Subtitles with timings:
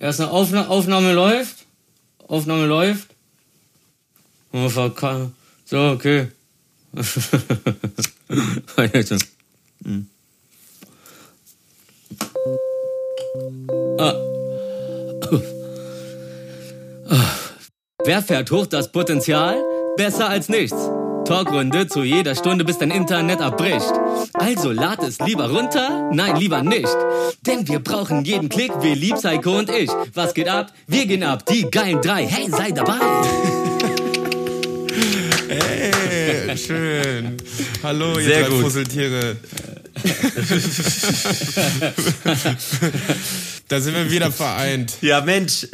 [0.00, 1.66] Erst eine Aufna Aufnahme läuft.
[2.26, 3.08] Aufnahme läuft.
[5.66, 6.28] So, okay.
[9.84, 10.08] hm.
[13.98, 14.14] ah.
[18.04, 19.62] Wer fährt hoch das Potenzial?
[19.96, 20.99] Besser als nichts.
[21.24, 23.92] Talkrunde zu jeder Stunde, bis dein Internet abbricht.
[24.34, 26.10] Also lad es lieber runter?
[26.12, 26.88] Nein, lieber nicht.
[27.46, 29.90] Denn wir brauchen jeden Klick, wir lieb Psycho und ich.
[30.14, 30.72] Was geht ab?
[30.86, 32.26] Wir gehen ab, die geilen drei.
[32.26, 32.98] Hey, sei dabei.
[35.52, 37.36] Hey, schön.
[37.82, 38.60] Hallo, ihr Sehr drei gut.
[38.60, 39.36] Fusseltiere.
[43.68, 44.98] da sind wir wieder vereint.
[45.00, 45.66] Ja, Mensch,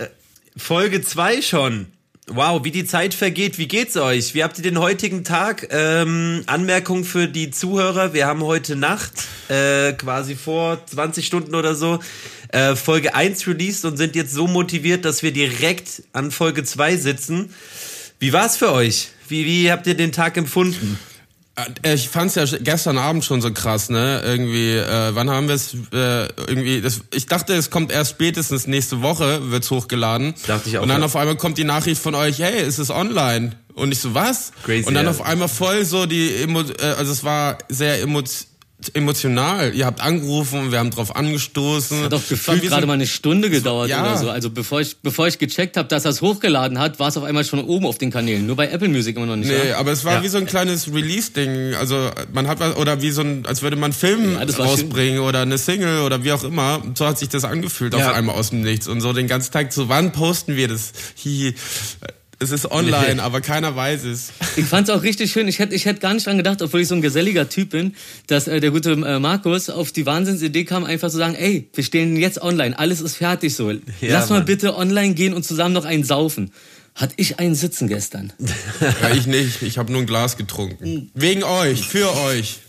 [0.57, 1.87] Folge 2 schon.
[2.29, 3.57] Wow, wie die Zeit vergeht.
[3.57, 4.35] Wie geht's euch?
[4.35, 5.69] Wie habt ihr den heutigen Tag?
[5.71, 8.15] Ähm, Anmerkung für die Zuhörer.
[8.15, 9.13] Wir haben heute Nacht,
[9.49, 12.01] äh, quasi vor 20 Stunden oder so,
[12.49, 16.97] äh, Folge 1 released und sind jetzt so motiviert, dass wir direkt an Folge 2
[16.97, 17.55] sitzen.
[18.19, 19.11] Wie war's für euch?
[19.29, 20.99] Wie, wie habt ihr den Tag empfunden?
[21.83, 24.23] Äh, ich fand's ja gestern Abend schon so krass, ne?
[24.25, 25.75] Irgendwie, äh, wann haben wir es?
[25.75, 30.35] Äh, irgendwie, das, ich dachte, es kommt erst spätestens nächste Woche, wird's hochgeladen.
[30.47, 30.83] Dachte ich auch.
[30.83, 31.07] Und dann ja.
[31.07, 33.53] auf einmal kommt die Nachricht von euch, hey, es ist online.
[33.75, 34.53] Und ich so, was?
[34.65, 35.11] Crazy, und dann ja.
[35.11, 38.56] auf einmal voll so die, Emo äh, also es war sehr emotional
[38.93, 39.75] emotional.
[39.75, 41.99] Ihr habt angerufen, und wir haben drauf angestoßen.
[41.99, 44.03] Es hat doch gefühlt gerade mal eine Stunde gedauert ja.
[44.03, 44.31] oder so.
[44.31, 47.25] Also bevor ich, bevor ich gecheckt habe, dass er es hochgeladen hat, war es auf
[47.25, 48.47] einmal schon oben auf den Kanälen.
[48.47, 49.49] Nur bei Apple Music immer noch nicht.
[49.49, 49.79] Nee, ja?
[49.79, 50.23] aber es war ja.
[50.23, 51.75] wie so ein kleines Release-Ding.
[51.75, 55.41] Also man hat was, oder wie so ein, als würde man einen Film rausbringen oder
[55.41, 56.83] eine Single oder wie auch immer.
[56.95, 58.89] So hat sich das angefühlt auf einmal aus dem Nichts.
[58.89, 60.93] Und so den ganzen Tag, so wann posten wir das?
[61.25, 61.55] Hi,
[62.39, 64.33] es ist online, aber keiner weiß es.
[64.57, 65.49] Ich fand es auch richtig schön.
[65.49, 67.95] Ich hätte ich hätt gar nicht dran gedacht, obwohl ich so ein geselliger Typ bin,
[68.27, 71.85] dass äh, der gute äh, Markus auf die Wahnsinnsidee kam, einfach zu sagen, ey, wir
[71.85, 73.71] stehen jetzt online, alles ist fertig so.
[73.71, 76.53] Ja, Lass mal bitte online gehen und zusammen noch einen saufen.
[76.95, 78.33] Hat ich einen sitzen gestern?
[78.81, 79.63] Ja, ich nicht.
[79.63, 81.11] Ich habe nur ein Glas getrunken.
[81.15, 82.61] Wegen euch, für euch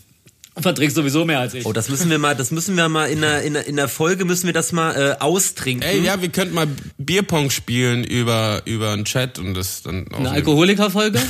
[0.60, 1.66] verträgst sowieso mehr als ich.
[1.66, 3.88] Oh, das müssen wir mal, das müssen wir mal in der, in der, in der
[3.88, 5.88] Folge müssen wir das mal äh, austrinken.
[5.88, 6.66] Ey, ja, wir könnten mal
[6.98, 11.20] Bierpong spielen über über einen Chat und das dann auch eine Alkoholikerfolge.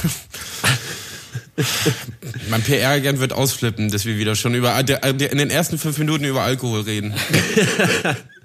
[2.51, 6.43] mein PR-Agent wird ausflippen, dass wir wieder schon über in den ersten fünf Minuten über
[6.43, 7.15] Alkohol reden.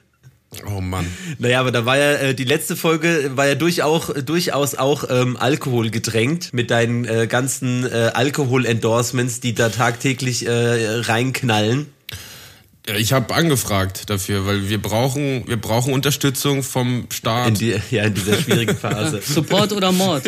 [0.66, 1.06] Oh Mann.
[1.40, 5.38] Naja, aber da war ja äh, die letzte Folge war ja durchaus, durchaus auch ähm,
[5.38, 11.88] Alkohol gedrängt mit deinen äh, ganzen äh, Alkohol-Endorsements, die da tagtäglich äh, reinknallen.
[12.98, 17.48] Ich habe angefragt dafür, weil wir brauchen, wir brauchen Unterstützung vom Staat.
[17.48, 19.22] In die, ja, in dieser schwierigen Phase.
[19.26, 20.24] Support oder Mord?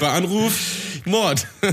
[0.00, 0.52] Bei Anruf
[1.04, 1.46] Mord.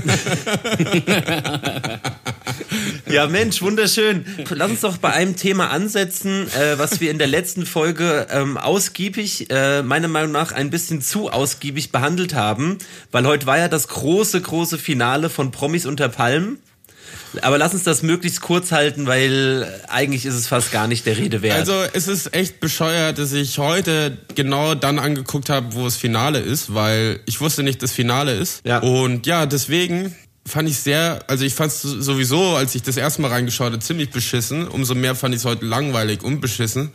[3.10, 4.24] ja, Mensch, wunderschön.
[4.50, 8.56] Lass uns doch bei einem Thema ansetzen, äh, was wir in der letzten Folge ähm,
[8.56, 12.78] ausgiebig, äh, meiner Meinung nach ein bisschen zu ausgiebig behandelt haben,
[13.10, 16.58] weil heute war ja das große, große Finale von Promis unter Palmen.
[17.42, 21.18] Aber lass uns das möglichst kurz halten, weil eigentlich ist es fast gar nicht der
[21.18, 21.58] Rede wert.
[21.58, 26.38] Also es ist echt bescheuert, dass ich heute genau dann angeguckt habe, wo das Finale
[26.38, 28.64] ist, weil ich wusste nicht, dass Finale ist.
[28.64, 28.78] Ja.
[28.78, 30.14] Und ja, deswegen
[30.48, 33.78] fand ich sehr, also ich fand es sowieso, als ich das erste Mal reingeschaut habe,
[33.78, 34.68] ziemlich beschissen.
[34.68, 36.90] Umso mehr fand ich es heute langweilig und beschissen.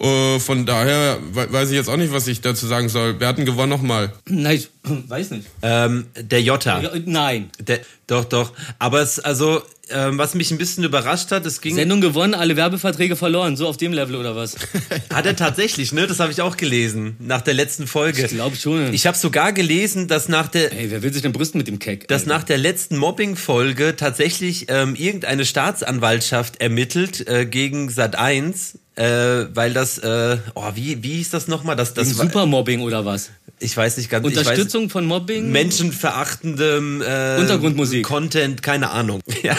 [0.00, 3.16] uh, von daher weiß ich jetzt auch nicht, was ich dazu sagen soll.
[3.18, 4.12] Wer hat denn gewonnen nochmal?
[4.26, 5.46] Nein, ich weiß nicht.
[5.62, 6.82] Ähm, der Jota.
[7.04, 7.50] Nein.
[7.58, 8.52] Der, doch, doch.
[8.78, 9.62] Aber es, also,
[9.94, 11.74] ähm, was mich ein bisschen überrascht hat, es ging.
[11.74, 14.56] Sendung gewonnen, alle Werbeverträge verloren, so auf dem Level oder was?
[15.12, 16.06] hat er tatsächlich, ne?
[16.06, 18.24] Das habe ich auch gelesen nach der letzten Folge.
[18.24, 18.92] Ich glaube schon.
[18.92, 20.72] Ich habe sogar gelesen, dass nach der.
[20.72, 22.08] Ey, wer will sich denn brüsten mit dem Keck?
[22.08, 22.34] Dass Alter.
[22.34, 29.72] nach der letzten Mobbing-Folge tatsächlich ähm, irgendeine Staatsanwaltschaft ermittelt äh, gegen Sat 1 äh, weil
[29.72, 31.76] das, äh, oh, wie, wie hieß das nochmal?
[31.76, 33.30] Das, das Supermobbing oder was?
[33.58, 34.26] Ich weiß nicht ganz.
[34.26, 35.50] Unterstützung weiß, von Mobbing?
[35.50, 38.04] Menschenverachtendem äh, Untergrundmusik.
[38.04, 39.20] Content, keine Ahnung.
[39.42, 39.56] Ja.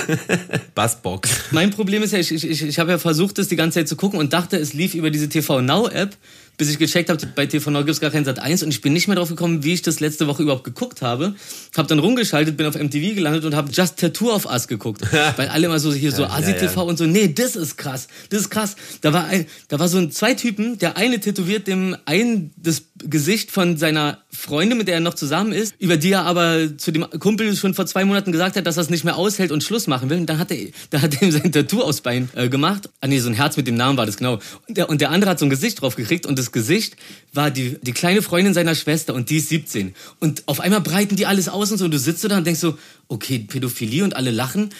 [0.75, 1.29] Bassbox.
[1.51, 3.97] Mein Problem ist ja, ich, ich, ich habe ja versucht, das die ganze Zeit zu
[3.97, 6.15] gucken und dachte, es lief über diese TV Now App
[6.57, 8.81] bis ich gecheckt habe, bei TV Now gibt es gar keinen Sat 1 und ich
[8.81, 11.35] bin nicht mehr drauf gekommen, wie ich das letzte Woche überhaupt geguckt habe.
[11.75, 15.01] Hab dann rumgeschaltet, bin auf MTV gelandet und habe Just Tattoo of Us geguckt.
[15.37, 16.81] Weil alle immer so hier so Asi TV ja, ja.
[16.81, 18.75] und so, nee, das ist krass, das ist krass.
[19.01, 22.83] Da war ein, da war so ein zwei Typen, der eine tätowiert dem einen das
[22.97, 26.91] Gesicht von seiner Freundin, mit der er noch zusammen ist, über die er aber zu
[26.91, 29.63] dem Kumpel schon vor zwei Monaten gesagt hat, dass er es nicht mehr aushält und
[29.63, 30.17] Schluss machen will.
[30.17, 32.89] Und dann hat er, da hat er ihm sein Tattoo aufs Bein äh, gemacht.
[32.99, 34.39] Ah nee, so ein Herz mit dem Namen war das genau.
[34.67, 36.95] Und der, und der andere hat so ein Gesicht drauf gekriegt und das Gesicht
[37.31, 39.93] war die, die kleine Freundin seiner Schwester und die ist 17.
[40.19, 42.59] Und auf einmal breiten die alles aus und so und du sitzt da und denkst
[42.61, 42.77] so,
[43.07, 44.71] okay, Pädophilie und alle lachen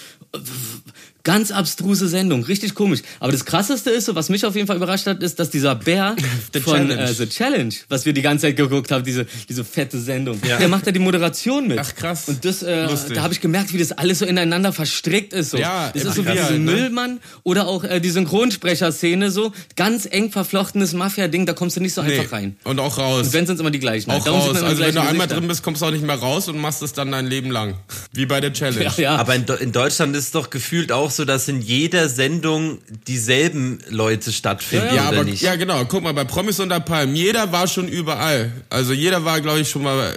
[1.24, 3.02] Ganz abstruse Sendung, richtig komisch.
[3.22, 5.74] Aber das krasseste ist, so, was mich auf jeden Fall überrascht hat, ist, dass dieser
[5.74, 6.18] Bär
[6.52, 7.02] von Challenge.
[7.02, 10.58] Äh, The Challenge, was wir die ganze Zeit geguckt haben, diese, diese fette Sendung, ja.
[10.58, 11.80] der macht ja die Moderation mit.
[11.80, 12.28] Ach krass.
[12.28, 15.52] Und das, äh, da habe ich gemerkt, wie das alles so ineinander verstrickt ist.
[15.52, 15.58] So.
[15.58, 16.72] Ja, das ist so wie diese ne?
[16.72, 19.54] Müllmann oder auch äh, die Synchronsprecher-Szene so.
[19.78, 22.20] Ganz eng verflochtenes Mafia-Ding, da kommst du nicht so nee.
[22.20, 22.58] einfach rein.
[22.66, 23.28] Und auch raus.
[23.28, 24.12] Und wenn sind immer die gleichen.
[24.12, 24.62] Auch raus.
[24.62, 26.92] Also wenn du einmal drin bist, kommst du auch nicht mehr raus und machst es
[26.92, 27.76] dann dein Leben lang.
[28.12, 28.84] Wie bei der Challenge.
[28.84, 29.16] Ja, ja.
[29.16, 33.80] Aber in, in Deutschland ist es doch gefühlt auch so, dass in jeder Sendung dieselben
[33.90, 35.10] Leute stattfinden, ja, ja.
[35.10, 35.42] oder aber, nicht?
[35.42, 35.86] Ja, genau.
[35.86, 38.52] Guck mal, bei Promis unter Palmen, jeder war schon überall.
[38.70, 40.16] Also jeder war, glaube ich, schon mal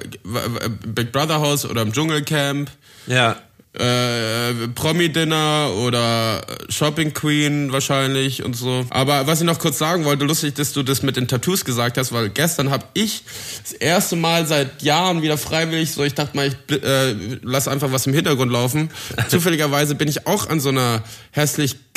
[0.87, 2.71] Big Brother House oder im Dschungelcamp.
[3.07, 3.37] Ja
[3.79, 8.87] äh, Promi-Dinner oder Shopping Queen wahrscheinlich und so.
[8.91, 11.99] Aber was ich noch kurz sagen wollte, lustig, dass du das mit den Tattoos gesagt
[11.99, 13.23] hast, weil gestern habe ich
[13.63, 17.93] das erste Mal seit Jahren wieder freiwillig, so ich dachte mal, ich äh, lass einfach
[17.93, 18.91] was im Hintergrund laufen.
[19.29, 21.03] Zufälligerweise bin ich auch an so einer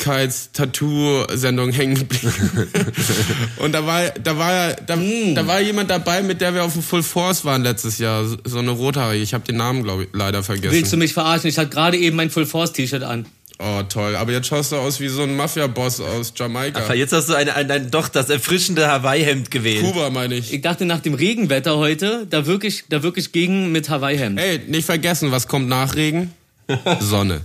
[0.00, 2.68] Hässlichkeits-Tattoo-Sendung hängen geblieben.
[3.58, 5.34] und da war, da war, da, mm.
[5.34, 8.24] da war jemand dabei, mit der wir auf dem Full Force waren letztes Jahr.
[8.44, 9.22] So eine rothaarige.
[9.22, 10.74] Ich habe den Namen, glaube ich, leider vergessen.
[10.74, 11.48] Willst du mich verarschen?
[11.48, 13.26] Ich hatte gerade eben mein Full Force T-Shirt an.
[13.62, 14.16] Oh, toll.
[14.16, 16.82] Aber jetzt schaust du aus wie so ein Mafia-Boss aus Jamaika.
[16.88, 19.84] Ach, jetzt hast du ein, ein, ein, doch das erfrischende Hawaii-Hemd gewählt.
[19.84, 20.50] Kuba, meine ich.
[20.52, 24.40] Ich dachte, nach dem Regenwetter heute, da wirklich, da wirklich gegen mit Hawaii-Hemd.
[24.40, 26.32] Ey, nicht vergessen, was kommt nach Regen?
[27.00, 27.42] Sonne.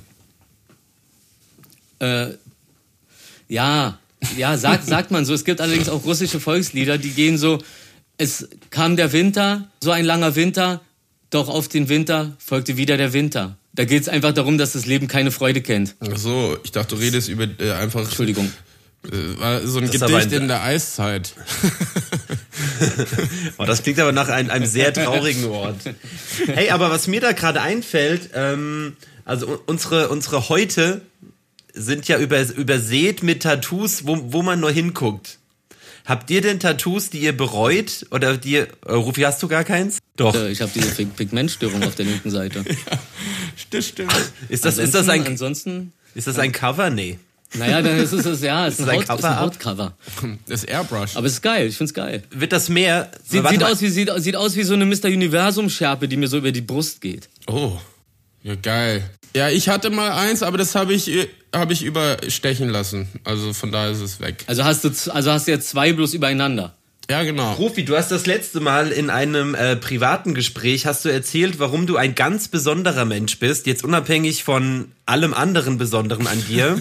[2.00, 2.28] Äh,
[3.48, 4.00] ja,
[4.38, 5.34] ja, sagt, sagt man so.
[5.34, 7.60] Es gibt allerdings auch russische Volkslieder, die gehen so,
[8.18, 10.82] es kam der Winter, so ein langer Winter,
[11.30, 13.58] doch auf den Winter folgte wieder der Winter.
[13.74, 15.96] Da geht es einfach darum, dass das Leben keine Freude kennt.
[16.00, 18.02] Ach so, ich dachte, du redest über äh, einfach.
[18.02, 18.50] Entschuldigung.
[19.12, 20.44] Äh, war so ein das Gedicht ein...
[20.44, 21.34] in der Eiszeit.
[23.58, 25.82] oh, das klingt aber nach einem, einem sehr traurigen Ort.
[26.48, 28.96] Hey, aber was mir da gerade einfällt, ähm,
[29.26, 31.02] also unsere, unsere Heute
[31.76, 35.40] sind ja über, übersät mit Tattoos, wo, wo man nur hinguckt.
[36.06, 38.06] Habt ihr denn Tattoos, die ihr bereut?
[38.12, 39.98] Oder die, äh, Rufi, hast du gar keins?
[40.16, 40.36] Doch.
[40.36, 42.64] Äh, ich habe diese Pigmentstörung auf der linken Seite.
[42.68, 43.00] ja,
[43.72, 44.14] das stimmt.
[44.48, 46.92] Ist das, ist das ein, ansonsten, ist das ein Cover?
[46.92, 47.18] Nee.
[47.56, 49.98] Naja, dann ist es, ja, ist, ist, ein, Haut, ist ein Hautcover.
[50.48, 51.16] Das ist Airbrush.
[51.16, 52.24] Aber es ist geil, ich find's geil.
[52.30, 53.10] Wird das mehr?
[53.24, 55.06] Sieht, sieht aus, wie, sieht, sieht aus wie so eine Mr.
[55.06, 57.30] Universum-Schärpe, die mir so über die Brust geht.
[57.48, 57.80] Oh.
[58.46, 59.10] Ja, geil.
[59.36, 61.12] Ja, ich hatte mal eins, aber das habe ich,
[61.52, 63.08] hab ich überstechen lassen.
[63.24, 64.44] Also von daher ist es weg.
[64.46, 66.76] Also hast du, also hast du jetzt zwei bloß übereinander.
[67.10, 67.54] Ja, genau.
[67.54, 71.88] Rufi, du hast das letzte Mal in einem äh, privaten Gespräch hast du erzählt, warum
[71.88, 76.80] du ein ganz besonderer Mensch bist, jetzt unabhängig von allem anderen Besonderen an dir.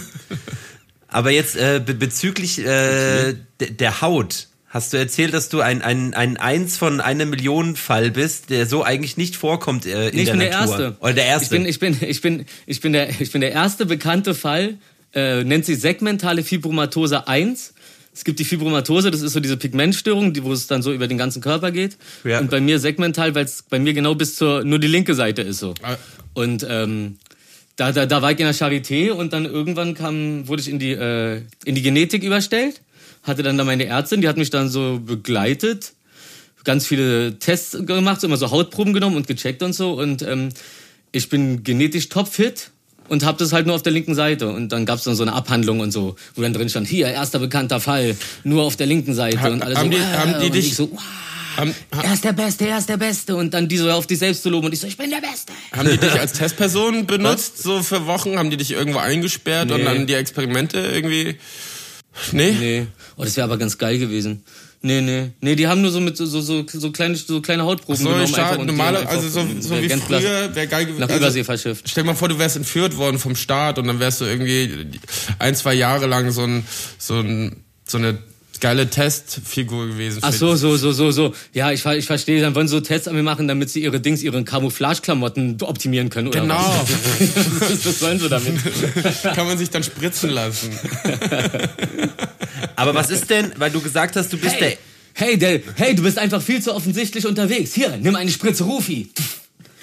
[1.09, 6.37] Aber jetzt äh, bezüglich äh, der Haut hast du erzählt, dass du ein, ein, ein
[6.37, 10.27] Eins von einer Million Fall bist, der so eigentlich nicht vorkommt äh, in nee, ich
[10.27, 10.77] der bin Natur.
[10.77, 10.97] Der Erste.
[11.01, 11.57] Oder der Erste.
[11.57, 14.77] Ich bin, ich bin, ich bin, ich bin, der, ich bin der erste bekannte Fall,
[15.15, 17.73] äh, nennt sich segmentale Fibromatose 1.
[18.13, 21.07] Es gibt die Fibromatose, das ist so diese Pigmentstörung, die, wo es dann so über
[21.07, 21.97] den ganzen Körper geht.
[22.25, 22.41] Ja.
[22.41, 25.43] Und bei mir segmental, weil es bei mir genau bis zur, nur die linke Seite
[25.43, 25.75] ist so.
[25.83, 25.97] Ah.
[26.33, 27.19] Und ähm,
[27.77, 30.81] da, da, da war ich in der Charité und dann irgendwann kam, wurde ich in
[30.81, 32.81] die, äh, in die Genetik überstellt
[33.25, 35.93] hatte dann da meine Ärztin, die hat mich dann so begleitet,
[36.63, 39.93] ganz viele Tests gemacht, so immer so Hautproben genommen und gecheckt und so.
[39.93, 40.51] Und ähm,
[41.13, 42.71] ich bin genetisch topfit
[43.09, 44.49] und habe das halt nur auf der linken Seite.
[44.49, 47.09] Und dann gab es dann so eine Abhandlung und so, wo dann drin stand, hier,
[47.09, 49.41] erster bekannter Fall, nur auf der linken Seite.
[49.41, 50.75] Ha, und alles haben so, die, äh, haben die dich...
[50.75, 51.01] So, wow,
[51.57, 53.37] haben, er ist der Beste, er ist der Beste.
[53.37, 55.21] Und dann die so auf dich selbst zu loben und ich so, ich bin der
[55.21, 55.53] Beste.
[55.73, 58.39] Haben die dich als Testperson benutzt, so für Wochen?
[58.39, 59.75] Haben die dich irgendwo eingesperrt nee.
[59.75, 61.39] und dann die Experimente irgendwie...
[62.33, 62.53] Nee?
[62.53, 62.87] Nee.
[63.17, 64.45] Oh, das wäre aber ganz geil gewesen.
[64.83, 65.31] Nee, nee.
[65.41, 68.29] Nee, die haben nur so mit so, so, so, kleine, so kleine Hautproben so, genommen.
[68.29, 71.01] Schade, normale, also so, so wie früher wäre geil gewesen.
[71.01, 71.89] Nach also, Übersee verschifft.
[71.89, 74.87] Stell dir mal vor, du wärst entführt worden vom Staat und dann wärst du irgendwie
[75.39, 76.67] ein, zwei Jahre lang so ein,
[76.99, 78.19] so ein, so eine
[78.61, 80.21] geile Testfigur gewesen.
[80.23, 81.35] Ach so, so, so, so, so.
[81.53, 82.41] Ja, ich, ich verstehe.
[82.41, 86.11] Dann wollen sie so Tests an mir machen, damit sie ihre Dings, ihre Camouflage-Klamotten optimieren
[86.11, 86.55] können, oder Genau.
[86.57, 87.85] Was?
[87.87, 88.55] was sollen sie damit?
[89.23, 90.71] Kann man sich dann spritzen lassen.
[92.77, 94.79] Aber was ist denn, weil du gesagt hast, du bist hey, der...
[95.17, 97.73] Hey, der, hey, du bist einfach viel zu offensichtlich unterwegs.
[97.73, 99.11] Hier, nimm eine Spritze Rufi.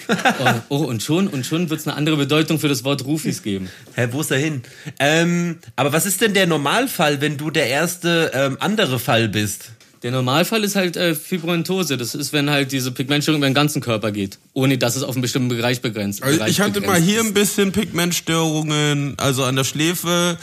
[0.08, 3.42] Oh, oh, und schon, und schon wird es eine andere Bedeutung für das Wort Rufis
[3.42, 3.70] geben.
[3.94, 4.62] Hä, wo ist er hin?
[4.98, 9.70] Ähm, aber was ist denn der Normalfall, wenn du der erste ähm, andere Fall bist?
[10.02, 11.96] Der Normalfall ist halt äh, Fibromantose.
[11.96, 15.14] Das ist, wenn halt diese Pigmentstörung über den ganzen Körper geht, ohne dass es auf
[15.14, 16.22] einen bestimmten Bereich begrenzt.
[16.22, 20.38] Also Bereich ich hatte begrenzt mal hier ein bisschen Pigmentstörungen, also an der Schläfe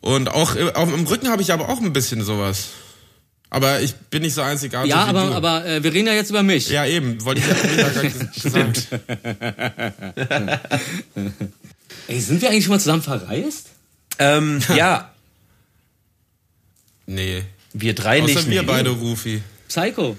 [0.00, 2.68] und auch auf, im Rücken habe ich aber auch ein bisschen sowas.
[3.50, 4.90] Aber ich bin nicht so einzigartig.
[4.90, 6.70] Ja, aber, aber äh, wir reden ja jetzt über mich.
[6.70, 7.22] Ja, eben.
[7.24, 7.90] Wollte ich ja
[8.50, 8.88] sagen.
[12.06, 13.70] Ey, sind wir eigentlich schon mal zusammen verreist?
[14.20, 15.12] Ähm, ja.
[17.06, 17.42] Nee.
[17.72, 18.50] Wir drei Außer nicht.
[18.50, 19.42] wir beide, Rufi.
[19.68, 20.16] Psycho.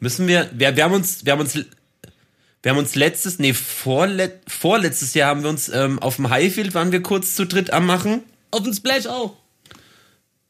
[0.00, 4.40] Müssen wir, wir, wir haben uns, wir haben uns, wir haben uns letztes, nee, vorlet,
[4.46, 7.84] vorletztes Jahr haben wir uns ähm, auf dem Highfield, waren wir kurz zu dritt am
[7.84, 8.22] machen.
[8.50, 9.36] Auf dem Splash auch.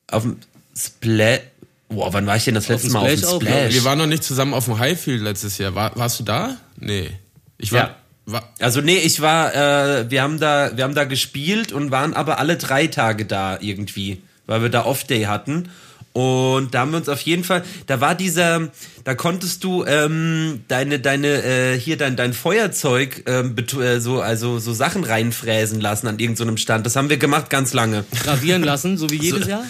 [0.07, 0.37] Auf dem
[0.77, 1.41] Splash.
[1.89, 3.75] Boah, wann war ich denn das letzte dem Mal auf dem Splash auch, Splash?
[3.75, 5.75] Wir waren noch nicht zusammen auf dem Highfield letztes Jahr.
[5.75, 6.57] War, warst du da?
[6.77, 7.11] Nee.
[7.57, 7.81] Ich war.
[7.81, 7.97] Ja.
[8.27, 12.15] war Also nee, ich war, äh, wir haben da, wir haben da gespielt und waren
[12.15, 15.71] aber alle drei Tage da irgendwie, weil wir da Off-Day hatten.
[16.19, 18.73] Und da haben wir uns auf jeden Fall, da war dieser,
[19.05, 24.59] da konntest du ähm, deine, deine, äh, hier dein, dein Feuerzeug ähm, äh, so, also
[24.59, 26.85] so Sachen reinfräsen lassen an irgendeinem Stand.
[26.87, 28.05] Das haben wir gemacht ganz lange.
[28.25, 29.63] Gravieren lassen, so wie jedes Jahr.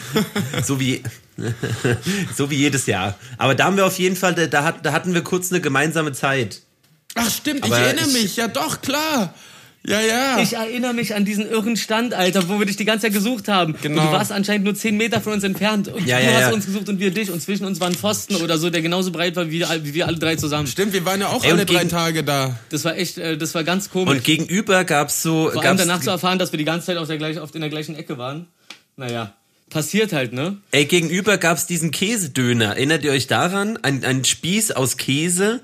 [0.65, 1.03] So wie,
[2.35, 3.19] so wie jedes Jahr.
[3.37, 5.61] Aber da haben wir auf jeden Fall, da, da, hat, da hatten wir kurz eine
[5.61, 6.63] gemeinsame Zeit.
[7.15, 8.37] Ach stimmt, ich Aber erinnere ich- mich.
[8.37, 9.35] Ja doch, klar.
[9.89, 10.39] Ja, ja.
[10.41, 13.49] Ich erinnere mich an diesen irren Stand, Alter, wo wir dich die ganze Zeit gesucht
[13.49, 13.75] haben.
[13.81, 14.03] Genau.
[14.03, 15.89] Und du warst anscheinend nur 10 Meter von uns entfernt.
[15.89, 16.53] Und Ja, du ja, hast ja.
[16.53, 17.31] uns gesucht und wir dich.
[17.31, 20.07] Und zwischen uns war ein Pfosten oder so, der genauso breit war wie, wie wir
[20.07, 20.67] alle drei zusammen.
[20.67, 22.59] Stimmt, wir waren ja auch Ey, alle drei Tage da.
[22.69, 24.15] Das war echt, äh, das war ganz komisch.
[24.17, 26.99] Und gegenüber gab's so, Vor allem gab's, danach zu erfahren, dass wir die ganze Zeit
[26.99, 28.47] auf der gleich, auf, in der gleichen Ecke waren.
[28.97, 29.33] Naja,
[29.71, 30.59] passiert halt, ne?
[30.71, 32.77] Ey, gegenüber gab's diesen Käsedöner.
[32.77, 33.79] Erinnert ihr euch daran?
[33.83, 35.61] Ein, ein Spieß aus Käse.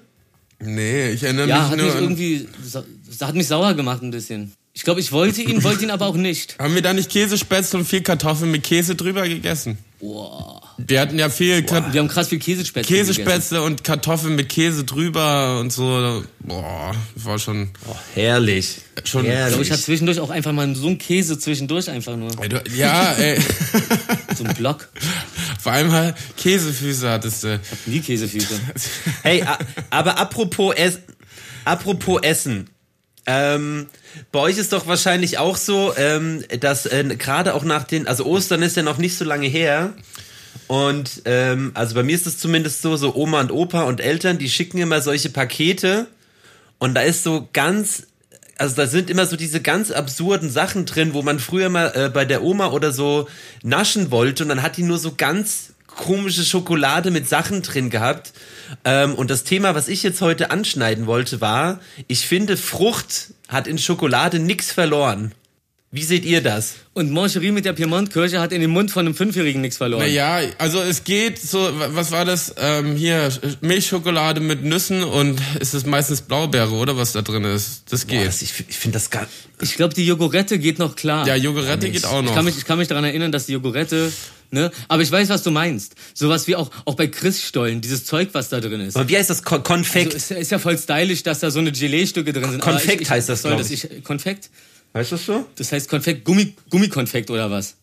[0.61, 2.02] Nee, ich erinnere Ja, mich hat nur mich an.
[2.02, 2.85] irgendwie, das
[3.21, 4.53] hat mich sauer gemacht ein bisschen.
[4.77, 6.57] Ich glaube, ich wollte ihn, wollte ihn aber auch nicht.
[6.59, 9.79] Haben wir da nicht Käsespätzle und viel Kartoffeln mit Käse drüber gegessen?
[10.01, 10.61] Boah.
[10.79, 13.15] Wir hatten ja viel Ka Wir haben krass viel Käsespätzle gegessen.
[13.15, 16.25] Käsespätzle und Kartoffeln mit Käse drüber und so.
[16.41, 17.71] Boah, das war schon.
[17.89, 18.79] Oh, herrlich.
[19.05, 19.61] Schon- Ich glaube, herrlich.
[19.61, 22.31] ich hatte zwischendurch auch einfach mal so einen Käse zwischendurch einfach nur.
[22.43, 23.39] Ey, du, ja, ey.
[24.37, 24.89] So einen Block.
[25.61, 27.61] Vor allem halt Käsefüße hattest du.
[27.87, 28.59] Nie Käsefüße.
[29.23, 29.59] Hey, a-
[29.91, 30.99] aber apropos, es,
[31.65, 32.69] apropos Essen.
[33.26, 33.87] Ähm,
[34.33, 38.25] bei euch ist doch wahrscheinlich auch so, ähm, dass äh, gerade auch nach den, also
[38.26, 39.95] Ostern ist ja noch nicht so lange her.
[40.66, 44.38] Und ähm, also bei mir ist es zumindest so, so Oma und Opa und Eltern,
[44.38, 46.07] die schicken immer solche Pakete
[46.78, 48.07] und da ist so ganz,
[48.57, 52.09] also da sind immer so diese ganz absurden Sachen drin, wo man früher mal äh,
[52.09, 53.28] bei der Oma oder so
[53.62, 58.33] naschen wollte und dann hat die nur so ganz komische Schokolade mit Sachen drin gehabt.
[58.85, 63.67] Ähm, und das Thema, was ich jetzt heute anschneiden wollte, war, ich finde, Frucht hat
[63.67, 65.33] in Schokolade nichts verloren.
[65.91, 66.75] Wie seht ihr das?
[66.93, 70.03] Und Moncherie mit der Piemont-Kirche hat in den Mund von einem Fünfjährigen nichts verloren.
[70.03, 72.53] Naja, also es geht so, wa- was war das?
[72.59, 73.29] Ähm, hier,
[73.61, 77.85] Milchschokolade mit Nüssen und ist es meistens Blaubeere, oder was da drin ist?
[77.91, 78.19] Das geht.
[78.19, 79.29] Boah, das, ich ich finde das gar.
[79.61, 81.29] Ich glaube, die Jogurette geht noch klar.
[81.29, 82.35] ja, Jogurette geht auch Ich noch.
[82.35, 84.13] kann, mich, ich kann mich daran erinnern, dass die Jogurette,
[84.55, 84.71] ne?
[84.89, 85.95] Aber ich weiß, was du meinst.
[86.15, 88.97] Sowas wie auch, auch bei Christstollen, dieses Zeug, was da drin ist.
[88.97, 89.43] Aber wie heißt das?
[89.43, 90.15] Kon Konfekt?
[90.15, 92.61] Also, ist, ist ja voll stylisch, dass da so eine Gelee-Stücke drin sind.
[92.63, 94.49] Konfekt ich, ich, heißt das, soll glaub Ich, Konfekt?
[94.95, 95.47] weißt du das so?
[95.57, 97.75] Das heißt Konfekt, Gummi, Gummikonfekt oder was?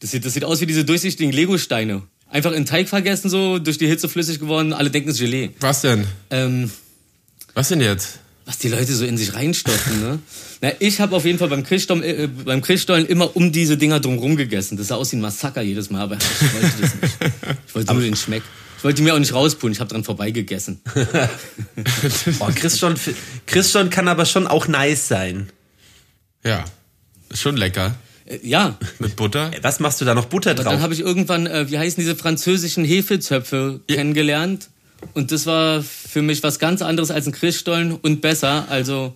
[0.00, 2.02] Das sieht, das sieht aus wie diese durchsichtigen Lego-Steine.
[2.28, 5.50] Einfach in Teig vergessen, so, durch die Hitze flüssig geworden, alle denken, es ist Gelee.
[5.60, 6.06] was denn?
[6.30, 6.70] Ähm,
[7.54, 8.18] Was denn jetzt?
[8.46, 10.18] Was die Leute so in sich reinstopfen, ne?
[10.62, 14.00] Na, ich habe auf jeden Fall beim Christstollen, äh, beim Christstollen immer um diese Dinger
[14.00, 14.78] drumrum gegessen.
[14.78, 17.16] Das sah aus wie ein Massaker jedes Mal, aber ich wollte das nicht.
[17.66, 18.42] Ich wollte nur den Schmeck.
[18.78, 20.80] Ich wollte die mir auch nicht rauspulen, ich habe dran vorbeigegessen.
[22.38, 22.94] Boah, Christian,
[23.46, 25.50] Christian kann aber schon auch nice sein.
[26.44, 26.64] Ja,
[27.30, 27.96] ist schon lecker.
[28.26, 29.50] Äh, ja, Mit Butter.
[29.62, 30.80] Was machst du da noch Butter dann drauf?
[30.80, 34.68] habe ich irgendwann, äh, wie heißen diese französischen Hefezöpfe kennengelernt.
[35.14, 38.66] Und das war für mich was ganz anderes als ein Christstollen und besser.
[38.68, 39.14] Also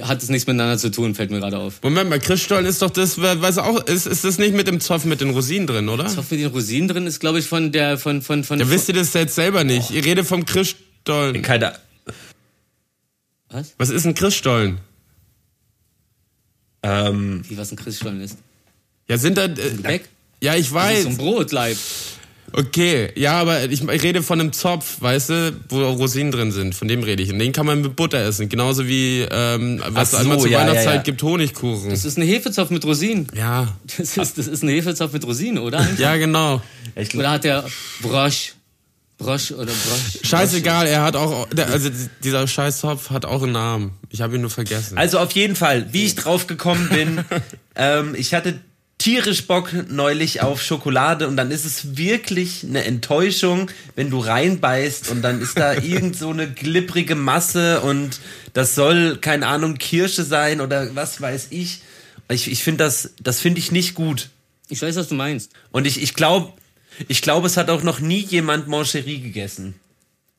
[0.00, 1.80] hat es nichts miteinander zu tun, fällt mir gerade auf.
[1.82, 5.04] Moment mal, Christstollen ist doch das, weiß auch, ist, ist das nicht mit dem Zopf
[5.04, 6.06] mit den Rosinen drin, oder?
[6.08, 8.58] Zopf mit den Rosinen drin ist, glaube ich, von der, von, von, von.
[8.58, 9.90] Ja, wisst ihr das jetzt selber nicht?
[9.92, 11.42] Ihr redet vom Christstollen.
[11.42, 11.74] Keine,
[13.50, 13.74] was?
[13.78, 14.78] Was ist ein Christstollen?
[16.82, 18.38] ähm, Wie was ein Christstollen ist?
[19.08, 20.08] Ja, sind da, äh, Gebäck?
[20.40, 21.02] ja, ich Das ist weiß.
[21.04, 21.76] so ein Brotleib.
[22.56, 26.76] Okay, ja, aber ich, ich rede von einem Zopf, weißt du, wo Rosinen drin sind.
[26.76, 27.32] Von dem rede ich.
[27.32, 28.48] Und den kann man mit Butter essen.
[28.48, 31.02] Genauso wie, ähm, was so, einmal zur ja, ja, Weihnachtszeit ja.
[31.02, 31.90] gibt, Honigkuchen.
[31.90, 33.26] Das ist ein Hefezopf mit Rosinen.
[33.34, 33.76] Ja.
[33.96, 35.84] Das ist, das ist ein Hefezopf mit Rosinen, oder?
[35.98, 36.62] Ja, genau.
[36.94, 37.64] ich Oder hat der
[38.02, 38.54] Brosch?
[39.18, 40.20] Brosch oder Brosch?
[40.22, 41.90] Scheißegal, er hat auch, also
[42.22, 43.92] dieser Scheißzopf hat auch einen Namen.
[44.10, 44.98] Ich habe ihn nur vergessen.
[44.98, 47.24] also auf jeden Fall, wie ich drauf gekommen bin,
[47.76, 48.60] ähm, ich hatte
[48.98, 55.10] tierisch Bock neulich auf Schokolade und dann ist es wirklich eine Enttäuschung, wenn du reinbeißt
[55.10, 58.20] und dann ist da irgend so eine glibbrige Masse und
[58.52, 61.80] das soll, keine Ahnung, Kirsche sein oder was weiß ich.
[62.28, 64.30] Ich, ich finde das, das finde ich nicht gut.
[64.68, 65.52] Ich weiß, was du meinst.
[65.72, 66.54] Und ich, ich glaube,
[67.08, 69.74] ich glaube, es hat auch noch nie jemand Mancherie gegessen.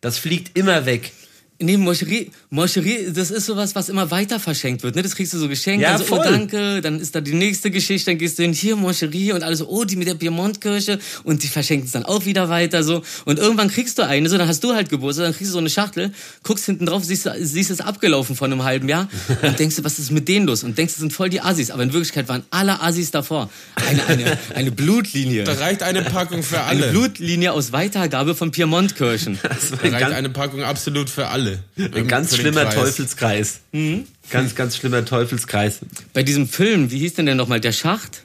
[0.02, 1.12] Das fliegt immer weg.
[1.58, 4.96] Nee, Moscherie, Moscherie, das ist sowas, was immer weiter verschenkt wird.
[4.96, 5.04] Ne?
[5.04, 5.82] Das kriegst du so geschenkt.
[5.82, 6.20] Ja, also, voll.
[6.20, 6.82] oh, danke.
[6.82, 8.12] Dann ist da die nächste Geschichte.
[8.12, 9.32] Dann gehst du hin, hier, Moscherie.
[9.32, 11.00] Und alles so, oh, die mit der Piemontkirche.
[11.24, 12.84] Und die verschenken es dann auch wieder weiter.
[12.84, 15.28] so Und irgendwann kriegst du eine, so, dann hast du halt Geburtstag.
[15.28, 16.12] Dann kriegst du so eine Schachtel,
[16.44, 19.08] guckst hinten drauf, siehst, siehst es abgelaufen von einem halben Jahr.
[19.42, 20.66] Und denkst du, was ist mit denen los?
[20.66, 21.72] Und denkst, das sind voll die Assis.
[21.72, 23.50] Aber in Wirklichkeit waren alle Assis davor.
[23.76, 25.46] Eine, eine, eine Blutlinie.
[25.46, 26.84] Da reicht eine Packung für alle.
[26.84, 29.40] Eine Blutlinie aus Weitergabe von Piemontkirchen.
[29.86, 31.45] Da reicht eine Packung absolut für alle.
[31.78, 32.76] Ein ganz den schlimmer Kreis.
[32.76, 33.60] Teufelskreis.
[33.72, 34.06] Mhm.
[34.30, 35.80] Ganz, ganz schlimmer Teufelskreis.
[36.14, 37.60] Bei diesem Film, wie hieß denn der nochmal?
[37.62, 38.24] Der Schacht?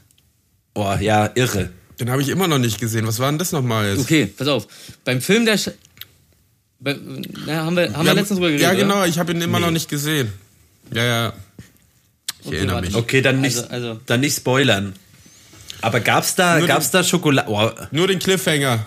[0.75, 1.71] Boah, ja, irre.
[1.99, 3.07] Den habe ich immer noch nicht gesehen.
[3.07, 4.01] Was war denn das nochmal jetzt?
[4.01, 4.67] Okay, pass auf.
[5.05, 5.59] Beim Film der.
[5.59, 5.71] Sch
[6.83, 6.97] bei,
[7.47, 8.63] na, haben wir, haben wir letztens drüber geredet.
[8.63, 8.79] Ja, oder?
[8.79, 9.67] genau, ich habe ihn immer Nee.
[9.67, 10.33] noch nicht gesehen.
[10.95, 11.33] Ja, ja.
[12.41, 12.87] Ich Okay, erinnere warte.
[12.89, 12.97] mich.
[12.97, 14.95] Okay, dann nicht, Also- also- dann nicht spoilern.
[15.83, 17.51] Aber gab's da, Nur gab's da Schokolade?
[17.51, 18.87] Oh, Nur den Cliffhanger.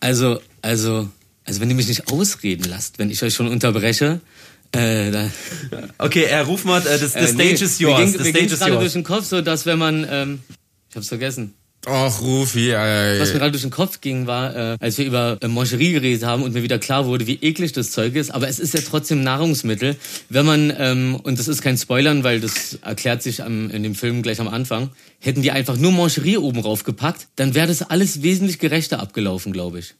[0.00, 1.08] Also, also,
[1.44, 4.20] also, wenn ihr mich nicht ausreden lasst, wenn ich euch schon unterbreche,
[4.72, 5.30] äh, da,
[5.98, 7.98] okay, er ruf mal, äh, das, the äh, stage nee, is mir yours.
[8.00, 8.92] ging- the mir stage is gerade durch yours.
[8.94, 10.38] den Kopf, so dass wenn man, ähm,
[10.90, 11.54] ich hab's vergessen.
[11.84, 13.18] Och, Rufi, ey.
[13.18, 16.22] Was mir gerade durch den Kopf ging, war, äh, als wir über äh, Mangerie geredet
[16.22, 18.30] haben und mir wieder klar wurde, wie eklig das Zeug ist.
[18.30, 19.96] Aber es ist ja trotzdem Nahrungsmittel.
[20.28, 23.96] Wenn man, ähm, und das ist kein Spoilern, weil das erklärt sich am, in dem
[23.96, 28.22] Film gleich am Anfang, hätten die einfach nur Mangerie oben raufgepackt, dann wäre das alles
[28.22, 29.96] wesentlich gerechter abgelaufen, glaube ich.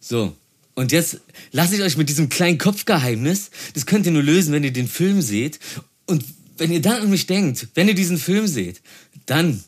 [0.00, 0.34] So.
[0.80, 1.20] Und jetzt
[1.52, 4.88] lasse ich euch mit diesem kleinen Kopfgeheimnis, das könnt ihr nur lösen, wenn ihr den
[4.88, 5.60] Film seht.
[6.06, 6.24] Und
[6.56, 8.80] wenn ihr dann an mich denkt, wenn ihr diesen Film seht,
[9.26, 9.62] dann,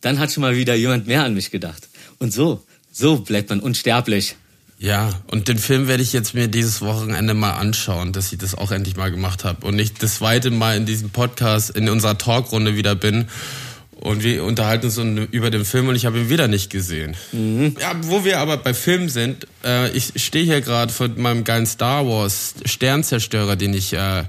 [0.00, 1.90] dann hat schon mal wieder jemand mehr an mich gedacht.
[2.18, 4.36] Und so, so bleibt man unsterblich.
[4.78, 8.54] Ja, und den Film werde ich jetzt mir dieses Wochenende mal anschauen, dass ich das
[8.54, 12.16] auch endlich mal gemacht habe und nicht das zweite Mal in diesem Podcast, in unserer
[12.16, 13.26] Talkrunde wieder bin
[14.04, 17.16] und wir unterhalten uns un- über den Film und ich habe ihn wieder nicht gesehen.
[17.32, 21.66] Ja, wo wir aber bei Filmen sind, äh, ich stehe hier gerade vor meinem geilen
[21.66, 24.24] Star Wars Sternzerstörer, den ich äh,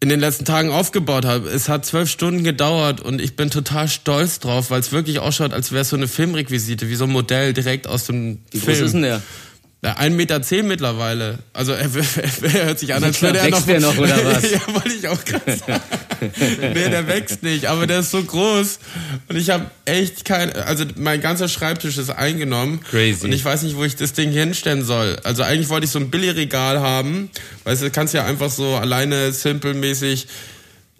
[0.00, 1.48] in den letzten Tagen aufgebaut habe.
[1.48, 5.52] Es hat zwölf Stunden gedauert und ich bin total stolz drauf, weil es wirklich ausschaut,
[5.52, 8.76] als wäre es so eine Filmrequisite, wie so ein Modell direkt aus dem Wie Film.
[8.76, 9.22] groß ist denn der?
[9.86, 11.38] Ja, 1,10 Meter zehn mittlerweile.
[11.52, 13.58] Also er, er, er hört sich an, als würde er noch...
[13.58, 14.50] wächst der noch, oder was?
[14.50, 15.80] ja, wollte ich auch gerade sagen.
[16.74, 18.80] nee, der wächst nicht, aber der ist so groß.
[19.28, 20.52] Und ich habe echt kein...
[20.52, 22.80] Also mein ganzer Schreibtisch ist eingenommen.
[22.90, 23.24] Crazy.
[23.24, 25.18] Und ich weiß nicht, wo ich das Ding hinstellen soll.
[25.22, 27.30] Also eigentlich wollte ich so ein Billigregal haben.
[27.62, 30.26] Weißt du, kannst ja einfach so alleine simpelmäßig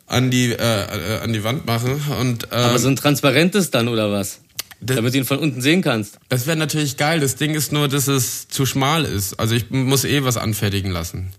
[0.07, 2.01] an die, äh, äh, an die Wand machen.
[2.21, 4.39] Und, ähm, Aber so ein transparentes dann, oder was?
[4.81, 6.19] Das- Damit du ihn von unten sehen kannst.
[6.29, 7.19] das wäre natürlich geil.
[7.21, 9.35] Das Ding ist nur, dass es zu schmal ist.
[9.41, 11.31] Also ich muss eh was anfertigen lassen.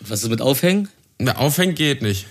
[0.00, 0.88] Was ist mit Aufhängen?
[1.18, 2.26] Na, aufhängen geht nicht.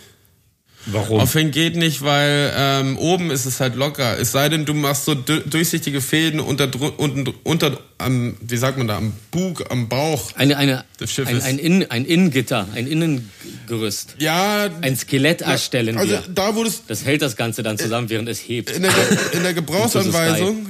[0.91, 1.19] Warum?
[1.19, 4.17] Aufhängen geht nicht, weil ähm, oben ist es halt locker.
[4.19, 8.77] Es sei denn, du machst so du- durchsichtige Fäden unter, unten, unter am, wie sagt
[8.77, 10.31] man da, am Bug, am Bauch.
[10.35, 11.43] Eine, eine, Des Schiffes.
[11.43, 14.15] ein, ein, Innen, ein Innengitter, ein Innengerüst.
[14.19, 16.23] Ja, Ein Skelett erstellen also wir.
[16.33, 18.69] da wo es Das hält das Ganze dann zusammen, während es hebt.
[18.71, 18.91] in der,
[19.33, 20.67] in der Gebrauchsanweisung,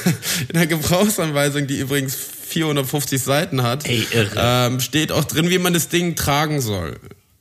[0.48, 2.16] in der Gebrauchsanweisung, die übrigens
[2.48, 6.96] 450 Seiten hat, Ey, ähm, steht auch drin, wie man das Ding tragen soll.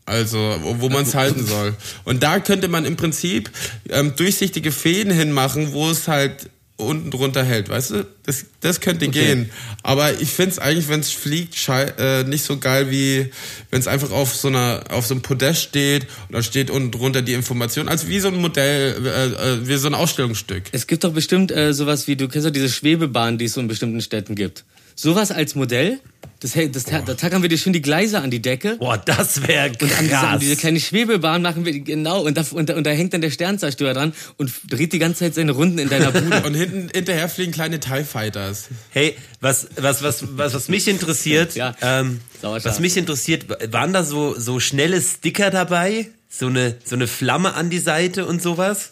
[0.08, 1.76] Also, wo, wo man es halten soll.
[2.06, 3.52] Und da könnte man im Prinzip
[3.90, 8.08] ähm, durchsichtige Fäden hinmachen, wo es halt unten drunter hält, weißt du?
[8.24, 9.50] Das, das könnte gehen.
[9.84, 13.32] Aber ich finde es eigentlich, wenn es fliegt, äh, nicht so geil, wie
[13.70, 16.92] wenn es einfach auf so einer, auf so einem Podest steht und da steht unten
[16.92, 17.90] drunter die Information.
[17.90, 20.66] Also wie so ein Modell, äh, äh, wie so ein Ausstellungsstück.
[20.72, 23.62] Es gibt doch bestimmt äh, sowas wie, du kennst doch diese Schwebebahn, die es so
[23.62, 24.64] in bestimmten Städten gibt.
[24.96, 26.00] Sowas als Modell,
[26.40, 28.76] das, hält- das, da tackern wir dir schön die Gleise an die Decke.
[28.78, 30.40] Boah, das wäre Und an diese, an krass.
[30.40, 33.32] diese kleine Schwebebahn machen wir genau und da, und, da, und da hängt dann der
[33.32, 36.42] Sternzerstörer dran und dreht die ganze Zeit seine Runden in deiner Bude.
[36.46, 38.66] Und hinten hinterher fliegen kleine TIE Fighters.
[38.92, 44.04] Hey, was, was, was, was, was mich interessiert, Ja, ähm, was mich interessiert, waren da
[44.04, 46.08] so, so schnelle Sticker dabei?
[46.30, 48.92] So eine, so eine Flamme an die Seite und sowas?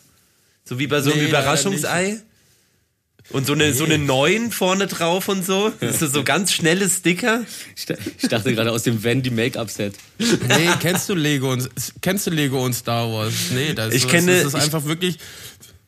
[0.64, 2.18] So wie bei so einem Nee, Überraschungsei?
[3.32, 5.72] Und so eine, so eine 9 vorne drauf und so?
[5.80, 7.44] Das ist so ganz schnelle Sticker?
[7.76, 7.86] Ich
[8.22, 9.96] ich dachte gerade aus dem Van die Make-up-Set.
[10.20, 11.68] Nee, kennst du Lego und
[12.02, 13.34] kennst du Lego und Star Wars?
[13.54, 15.18] Nee, das, Ich kenne- das ist ich- einfach wirklich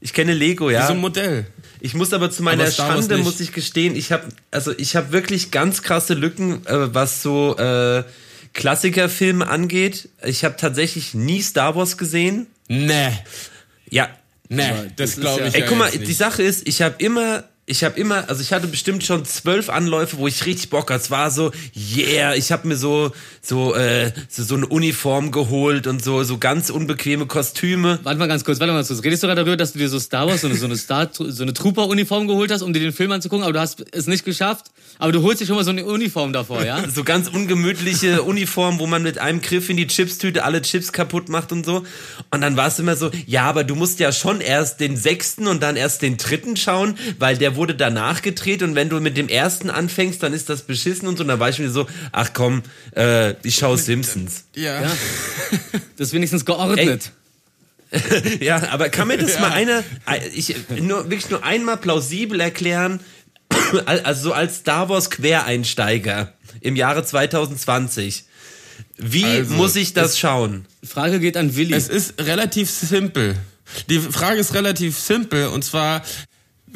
[0.02, 0.88] Ich kenne Lego, wie ja.
[0.88, 1.46] so ein Modell.
[1.80, 5.12] Ich muss aber zu meiner Aber Schande muss ich gestehen, ich habe also ich habe
[5.12, 8.04] wirklich ganz krasse Lücken, äh, was so äh,
[8.54, 10.10] Klassikerfilme angeht.
[10.26, 12.48] Ich habe tatsächlich nie Star Wars gesehen.
[12.68, 13.12] Nee,
[13.92, 14.10] Ja,
[14.50, 16.18] nee, das glaube ja- ich ey, ja guck mal, jetzt die nicht.
[16.18, 20.18] Sache ist, ich habe immer ich habe immer, also ich hatte bestimmt schon zwölf Anläufe,
[20.18, 21.04] wo ich richtig Bock hatte.
[21.04, 25.86] Es war so, yeah, ich habe mir so so, äh, so so eine Uniform geholt
[25.86, 28.00] und so so ganz unbequeme Kostüme.
[28.04, 29.04] Warte mal ganz kurz, warte mal ganz kurz.
[29.04, 31.10] Redest du gerade darüber, dass du dir so Star Wars so eine so eine Star
[31.12, 34.08] so eine Trooper Uniform geholt hast, um dir den Film anzugucken, aber du hast es
[34.08, 34.68] nicht geschafft?
[34.98, 36.82] Aber du holst dir schon mal so eine Uniform davor, ja?
[36.94, 41.28] so ganz ungemütliche Uniform, wo man mit einem Griff in die Chipstüte alle Chips kaputt
[41.28, 41.84] macht und so.
[42.32, 45.48] Und dann war es immer so, ja, aber du musst ja schon erst den sechsten
[45.48, 49.18] und dann erst den dritten schauen, weil der wurde danach gedreht und wenn du mit
[49.18, 51.24] dem ersten anfängst, dann ist das beschissen und so.
[51.24, 52.64] Und dann war ich mir so, ach komm,
[52.96, 54.46] äh, ich schaue Simpsons.
[54.56, 54.84] Ja.
[54.84, 54.92] ja.
[55.98, 57.12] Das ist wenigstens geordnet.
[58.40, 59.42] ja, aber kann mir das ja.
[59.42, 59.84] mal einer,
[60.34, 63.00] ich, nur, wirklich nur einmal plausibel erklären,
[63.86, 68.26] also so als Star Wars Quereinsteiger im Jahre 2020.
[68.98, 70.66] Wie also, muss ich das schauen?
[70.84, 71.74] Frage geht an Willi.
[71.74, 73.36] Es ist relativ simpel.
[73.90, 76.04] Die Frage ist relativ simpel und zwar,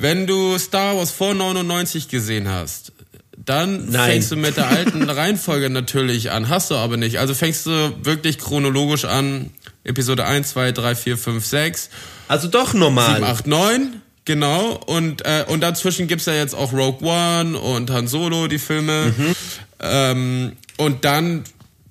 [0.01, 2.91] wenn du Star Wars vor 99 gesehen hast,
[3.37, 4.11] dann Nein.
[4.11, 6.49] fängst du mit der alten Reihenfolge natürlich an.
[6.49, 7.19] Hast du aber nicht.
[7.19, 9.51] Also fängst du wirklich chronologisch an.
[9.83, 11.89] Episode 1, 2, 3, 4, 5, 6.
[12.27, 13.15] Also doch normal.
[13.15, 14.01] 7, 8, 9.
[14.25, 14.79] Genau.
[14.85, 19.13] Und, äh, und dazwischen gibt's ja jetzt auch Rogue One und Han Solo, die Filme.
[19.17, 19.35] Mhm.
[19.79, 21.43] Ähm, und dann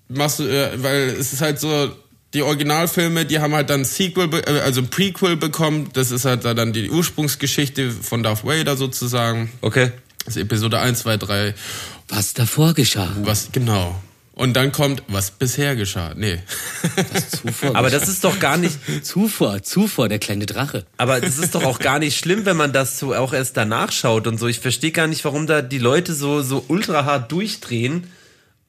[0.09, 1.91] machst du, äh, weil es ist halt so,
[2.35, 5.91] die Originalfilme, die haben halt dann Sequel, äh, also ein Prequel bekommen.
[5.93, 9.51] Das ist halt dann die Ursprungsgeschichte von Darth Vader sozusagen.
[9.61, 9.93] Okay.
[10.25, 11.55] Das ist Episode 1, 2, 3.
[12.09, 13.11] Was davor geschah.
[13.23, 14.01] Was, genau.
[14.35, 16.15] Und dann kommt, was bisher geschah.
[16.15, 16.39] Nee.
[17.13, 18.79] Was zuvor Aber das ist doch gar nicht.
[19.05, 20.87] Zuvor, zuvor, der kleine Drache.
[20.97, 23.93] Aber das ist doch auch gar nicht schlimm, wenn man das so auch erst danach
[23.93, 24.47] schaut und so.
[24.47, 28.07] Ich verstehe gar nicht, warum da die Leute so, so ultra hart durchdrehen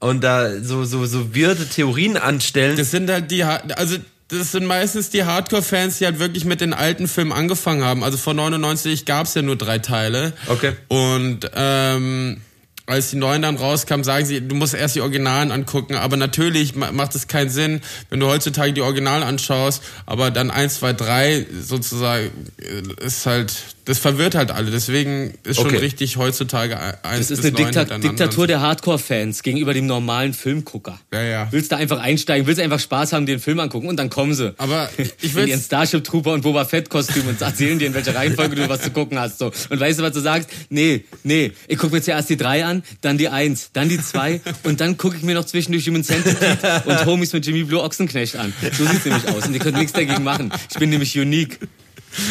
[0.01, 2.75] und da so, so, so wirde Theorien anstellen.
[2.75, 6.73] Das sind halt die, also das sind meistens die Hardcore-Fans, die halt wirklich mit den
[6.73, 8.03] alten Filmen angefangen haben.
[8.03, 10.33] Also vor 99 gab es ja nur drei Teile.
[10.47, 10.73] Okay.
[10.87, 12.41] Und ähm,
[12.87, 15.95] als die neuen dann rauskamen, sagen sie, du musst erst die Originalen angucken.
[15.95, 20.75] Aber natürlich macht es keinen Sinn, wenn du heutzutage die Originalen anschaust, aber dann eins,
[20.75, 23.53] zwei, drei sozusagen äh, ist halt
[23.85, 24.71] das verwirrt halt alle.
[24.71, 25.77] Deswegen ist schon okay.
[25.77, 30.99] richtig heutzutage eins Das ist eine Dikta Diktatur der Hardcore-Fans gegenüber dem normalen Filmgucker.
[31.11, 31.47] Ja, ja.
[31.51, 34.33] Willst du einfach einsteigen, willst du einfach Spaß haben, den Film angucken und dann kommen
[34.33, 34.53] sie.
[34.57, 34.89] Aber
[35.21, 38.15] ich will in ihren Starship Trooper und Boba Fett Kostüm und erzählen dir, in welcher
[38.15, 39.39] Reihenfolge du was zu gucken hast.
[39.39, 39.51] So.
[39.69, 40.49] Und weißt du, was du sagst?
[40.69, 44.41] Nee, nee, ich gucke mir zuerst die drei an, dann die eins, dann die zwei
[44.63, 48.35] und dann gucke ich mir noch zwischendurch Human Centipede und Homies mit Jimmy Blue Ochsenknecht
[48.35, 48.53] an.
[48.77, 50.51] So sieht's nämlich aus und ihr könnt nichts dagegen machen.
[50.69, 51.59] Ich bin nämlich unique.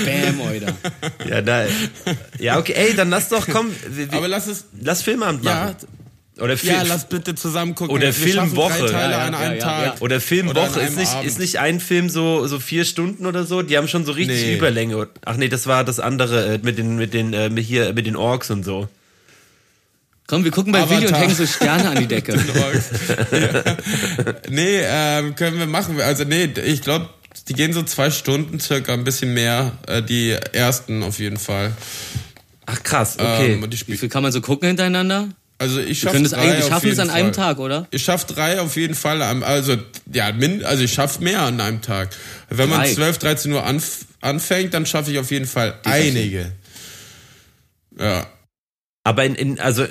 [0.05, 0.77] Bam, Alter.
[1.29, 1.67] Ja, da,
[2.39, 3.75] ja, okay, ey, dann lass doch, komm.
[3.89, 4.65] Wir, Aber lass es.
[4.81, 5.77] Lass Filmabend machen.
[5.81, 5.89] Ja,
[6.41, 6.75] oder Film.
[6.75, 7.95] Ja, lass bitte zusammen gucken.
[7.95, 8.91] Oder Filmwoche.
[8.91, 10.01] Ja, ja, ja, Tag.
[10.01, 10.71] Oder Filmwoche.
[10.71, 13.63] Oder ist, nicht, ist nicht ein Film so, so vier Stunden oder so?
[13.63, 14.57] Die haben schon so richtig nee.
[14.57, 15.09] Überlänge.
[15.25, 18.17] Ach nee, das war das andere äh, mit den, mit den, äh, hier, mit den
[18.17, 18.89] Orks und so.
[20.27, 20.99] Komm, wir gucken bei Avatar.
[20.99, 22.33] Video und hängen so Sterne an die Decke.
[24.49, 26.01] nee, ähm, können wir machen.
[26.01, 27.11] Also nee, ich glaube,
[27.49, 29.73] die gehen so zwei Stunden circa, ein bisschen mehr.
[29.87, 31.73] Äh, die ersten auf jeden Fall.
[32.67, 33.55] Ach krass, okay.
[33.55, 35.29] Ähm, Wie viel kann man so gucken hintereinander?
[35.61, 37.87] Also ich schaffe das eigentlich schaffen es an einem Tag, oder?
[37.91, 39.21] Ich schaffe drei auf jeden Fall.
[39.21, 39.77] Also
[40.11, 42.17] ja, min, also ich schaffe mehr an einem Tag.
[42.49, 42.79] Wenn drei.
[42.79, 46.53] man 12, 13 Uhr anf anfängt, dann schaffe ich auf jeden Fall Die einige.
[47.99, 48.27] Ja.
[49.05, 49.87] Aber in, in also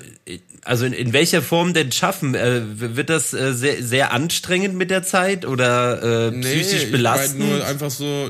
[0.69, 2.35] also in, in welcher Form denn schaffen?
[2.35, 2.61] Äh,
[2.95, 7.43] wird das äh, sehr, sehr anstrengend mit der Zeit oder äh, psychisch nee, belastend?
[7.43, 8.29] Ich nur einfach so,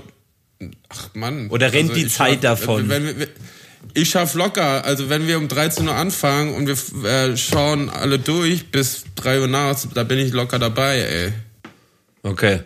[0.87, 1.49] ach Mann.
[1.49, 2.87] Oder rennt also die Zeit schaff, davon?
[2.87, 3.27] Wenn, wenn,
[3.93, 4.85] ich schaff locker.
[4.85, 9.41] Also wenn wir um 13 Uhr anfangen und wir äh, schauen alle durch bis 3
[9.41, 11.33] Uhr nachts, da bin ich locker dabei, ey.
[12.23, 12.61] Okay.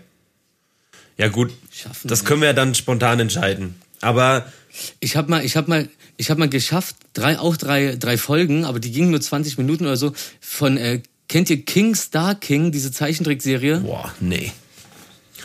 [1.18, 3.82] Ja gut, Schaffen das können wir ja dann spontan entscheiden.
[4.02, 4.46] Aber
[5.00, 5.90] ich habe mal, ich habe mal
[6.24, 9.86] ich habe mal geschafft, drei, auch drei, drei Folgen, aber die gingen nur 20 Minuten
[9.86, 13.82] oder so, von, äh, kennt ihr King Star King, diese Zeichentrickserie?
[13.82, 14.54] Boah, nee.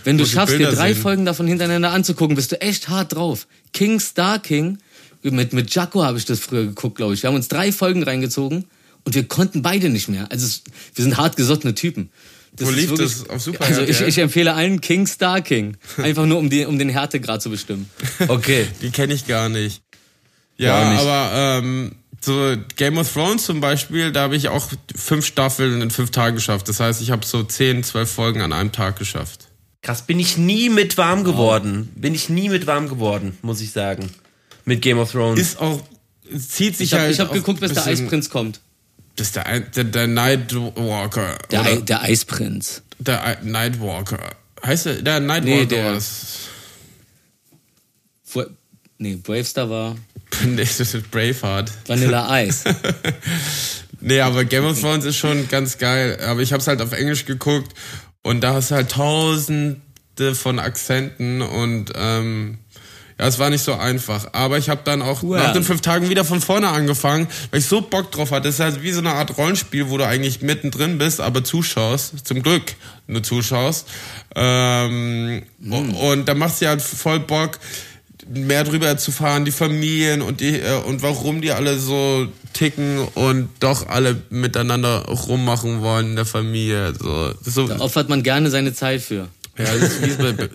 [0.05, 1.03] Wenn du schaffst, dir drei sehen.
[1.03, 3.49] Folgen davon hintereinander anzugucken, bist du echt hart drauf.
[3.73, 4.79] King Star King,
[5.23, 7.25] mit, mit Jaco habe ich das früher geguckt, glaube ich.
[7.25, 8.67] Wir haben uns drei Folgen reingezogen
[9.03, 10.31] und wir konnten beide nicht mehr.
[10.31, 10.63] Also es,
[10.95, 12.11] wir sind hart gesottene Typen.
[12.53, 15.77] Das Wo lief wirklich, das auf Super Also ich, ich, empfehle allen King Star King.
[15.97, 17.91] Einfach nur, um, die, um den Härtegrad zu bestimmen.
[18.29, 18.67] Okay.
[18.81, 19.83] die kenne ich gar nicht.
[20.59, 25.81] Ja, aber ähm, so Game of Thrones zum Beispiel, da habe ich auch fünf Staffeln
[25.81, 26.69] in fünf Tagen geschafft.
[26.69, 29.49] Das heißt, ich habe so zehn, zwölf Folgen an einem Tag geschafft.
[29.83, 31.91] Krass, bin ich nie mit warm geworden.
[31.95, 34.11] Bin ich nie mit warm geworden, muss ich sagen.
[34.65, 35.41] Mit Game of Thrones.
[35.41, 35.81] Ist auch,
[36.37, 37.13] zieht sich ich hab, halt.
[37.13, 38.61] Ich habe geguckt, bis der Eisprinz kommt.
[39.15, 41.39] Das ist der, der, der Nightwalker.
[41.51, 42.83] Der, der Eisprinz.
[42.99, 44.19] Der Nightwalker.
[44.65, 45.61] Heißt der, der Nightwalker?
[45.61, 46.03] Nee, der,
[48.99, 49.97] Nee, Bravestar war.
[50.45, 51.71] nee, das ist Braveheart.
[51.87, 52.65] Vanilla Ice.
[54.01, 56.19] nee, aber Game of Thrones ist schon ganz geil.
[56.27, 57.73] Aber ich habe es halt auf Englisch geguckt
[58.23, 59.81] und da hast du halt tausende
[60.35, 62.59] von Akzenten und ähm,
[63.19, 64.29] ja, es war nicht so einfach.
[64.33, 65.43] Aber ich habe dann auch well.
[65.43, 68.45] nach den fünf Tagen wieder von vorne angefangen, weil ich so Bock drauf hatte.
[68.45, 72.27] Das ist halt wie so eine Art Rollenspiel, wo du eigentlich mittendrin bist, aber zuschaust.
[72.27, 72.75] Zum Glück
[73.09, 73.89] nur zuschaust.
[74.37, 75.95] Ähm, mm.
[75.97, 77.59] Und da machst du halt voll Bock,
[78.27, 83.49] mehr drüber erzufahren, die Familien und die äh, und warum die alle so ticken und
[83.61, 86.93] doch alle miteinander rummachen wollen in der Familie.
[86.99, 87.69] So, so.
[87.69, 89.29] Da opfert man gerne seine Zeit für.
[89.57, 90.49] Ja, das ist wie bei,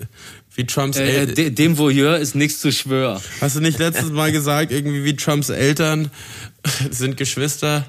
[0.56, 1.46] wie Trumps äh, Eltern.
[1.46, 3.22] Äh, dem Voyeur ist nichts zu schwören.
[3.42, 6.12] Hast du nicht letztes Mal gesagt, irgendwie wie Trumps Eltern
[6.92, 7.86] sind Geschwister?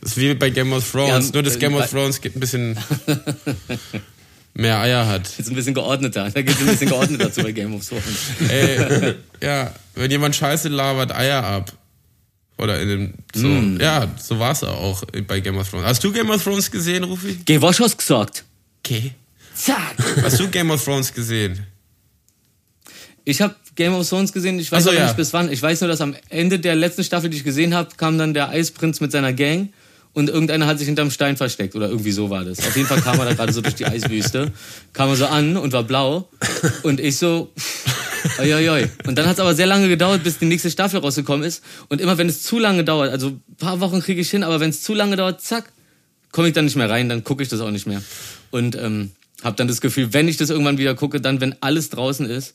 [0.00, 1.26] Das ist wie bei Game of Thrones.
[1.26, 2.78] Ja, Nur das äh, Game of Thrones gibt ein bisschen
[4.54, 5.38] mehr Eier hat.
[5.38, 6.30] Ist ein bisschen geordneter.
[6.30, 8.04] Da geht es ein bisschen geordneter zu bei Game of Thrones.
[8.48, 11.72] Ey, ja, wenn jemand Scheiße labert, Eier ab.
[12.58, 13.14] Oder in dem.
[13.34, 13.80] So, mm.
[13.80, 15.86] Ja, so war es auch bei Game of Thrones.
[15.86, 17.38] Hast du Game of Thrones gesehen, Rufi?
[17.44, 18.44] Geh, was hast gesagt?
[18.84, 19.12] Okay.
[19.54, 19.96] Zack.
[20.22, 21.66] Hast du Game of Thrones gesehen?
[23.24, 25.04] Ich habe Game of Thrones gesehen, ich weiß so, ja.
[25.04, 25.50] nicht bis wann.
[25.50, 28.34] Ich weiß nur, dass am Ende der letzten Staffel, die ich gesehen habe, kam dann
[28.34, 29.72] der Eisprinz mit seiner Gang
[30.14, 32.58] und irgendeiner hat sich hinterm Stein versteckt oder irgendwie so war das.
[32.58, 34.52] Auf jeden Fall kam er da gerade so durch die Eiswüste,
[34.92, 36.28] kam er so an und war blau
[36.82, 37.50] und ich so,
[38.38, 38.86] oi.
[39.06, 42.00] Und dann hat es aber sehr lange gedauert, bis die nächste Staffel rausgekommen ist und
[42.00, 44.70] immer wenn es zu lange dauert, also ein paar Wochen kriege ich hin, aber wenn
[44.70, 45.72] es zu lange dauert, zack,
[46.30, 48.02] komme ich dann nicht mehr rein, dann gucke ich das auch nicht mehr.
[48.50, 51.90] Und ähm, habe dann das Gefühl, wenn ich das irgendwann wieder gucke, dann wenn alles
[51.90, 52.54] draußen ist,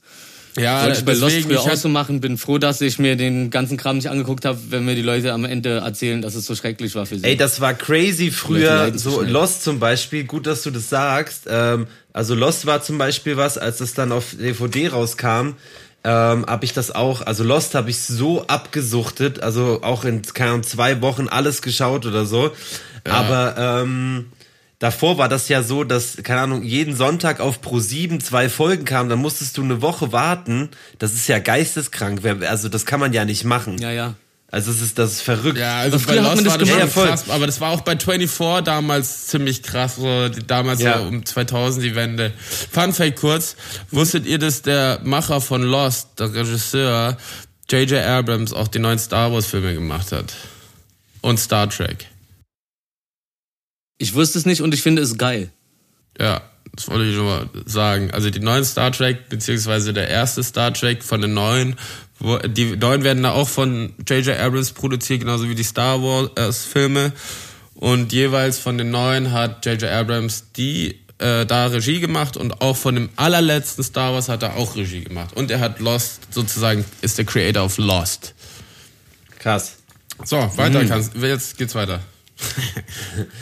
[0.56, 2.22] ja, Wollte ich bei Lost früher auch so machen.
[2.22, 5.34] Bin froh, dass ich mir den ganzen Kram nicht angeguckt habe, wenn mir die Leute
[5.34, 7.26] am Ende erzählen, dass es so schrecklich war für sie.
[7.26, 8.92] Ey, das war crazy früher.
[8.98, 11.44] So Lost zum Beispiel, gut, dass du das sagst.
[11.50, 15.56] Ähm, also Lost war zum Beispiel was, als es dann auf DVD rauskam,
[16.04, 20.52] ähm, habe ich das auch, also Lost habe ich so abgesuchtet, also auch in keine
[20.52, 22.52] Ahnung, zwei Wochen alles geschaut oder so.
[23.06, 23.14] Ja.
[23.14, 24.32] Aber ähm,
[24.80, 28.86] Davor war das ja so, dass, keine Ahnung, jeden Sonntag auf Pro 7 zwei Folgen
[28.86, 30.70] kamen, dann musstest du eine Woche warten.
[31.00, 32.22] Das ist ja geisteskrank.
[32.48, 33.80] Also das kann man ja nicht machen.
[33.80, 34.16] Ja, ja.
[34.50, 35.58] Also es ist das ist verrückt.
[35.58, 37.08] Ja, also bei Lost war das ja, voll.
[37.08, 41.00] krass, aber das war auch bei 24 damals ziemlich krass, so damals ja.
[41.00, 42.32] so um 2000 die Wende.
[42.72, 43.58] Fun Fact kurz,
[43.92, 47.18] wusstet ihr, dass der Macher von Lost, der Regisseur
[47.70, 48.02] J.J.
[48.06, 50.34] Abrams auch die neuen Star Wars Filme gemacht hat
[51.20, 52.08] und Star Trek?
[53.98, 55.52] Ich wusste es nicht und ich finde es geil.
[56.20, 56.42] Ja,
[56.74, 58.12] das wollte ich schon mal sagen.
[58.12, 61.76] Also die neuen Star Trek, beziehungsweise der erste Star Trek von den neuen,
[62.20, 64.38] wo, die neuen werden da auch von J.J.
[64.40, 67.14] Abrams produziert, genauso wie die Star Wars Filme.
[67.76, 69.90] Und jeweils von den neuen hat J.J.
[69.92, 74.56] Abrams die äh, da Regie gemacht und auch von dem allerletzten Star Wars hat er
[74.56, 75.36] auch Regie gemacht.
[75.36, 78.34] Und er hat Lost sozusagen, ist der Creator of Lost.
[79.40, 79.78] Krass.
[80.24, 80.90] So, weiter mhm.
[80.90, 82.02] kannst, jetzt geht's weiter.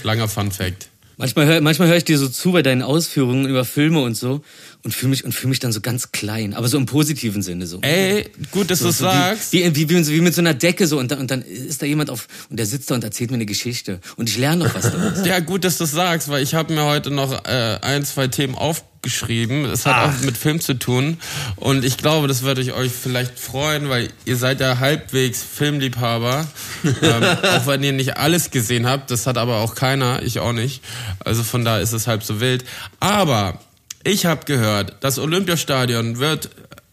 [0.03, 0.89] Langer Fun Fact.
[1.17, 4.41] Manchmal höre manchmal hör ich dir so zu bei deinen Ausführungen über Filme und so
[4.85, 7.65] und fühle mich, und fühl mich dann so ganz klein, aber so im positiven Sinne
[7.65, 7.81] so.
[7.81, 9.51] Ey, gut, dass so, du so sagst.
[9.51, 11.87] Wie, wie, wie, wie, mit so einer Decke so und dann, und dann ist da
[11.87, 14.75] jemand auf und der sitzt da und erzählt mir eine Geschichte und ich lerne noch
[14.75, 15.25] was daraus.
[15.25, 18.53] ja, gut, dass du sagst, weil ich habe mir heute noch äh, ein, zwei Themen
[18.53, 19.65] aufgeschrieben.
[19.65, 20.13] Es hat Ach.
[20.13, 21.17] auch mit Film zu tun
[21.55, 26.47] und ich glaube, das würde euch vielleicht freuen, weil ihr seid ja halbwegs Filmliebhaber,
[27.01, 29.09] ähm, auch wenn ihr nicht alles gesehen habt.
[29.09, 30.83] Das hat aber auch keiner, ich auch nicht.
[31.23, 32.65] Also von da ist es halb so wild.
[32.99, 33.59] Aber
[34.05, 36.49] ich habe gehört, das Olympiastadion wird,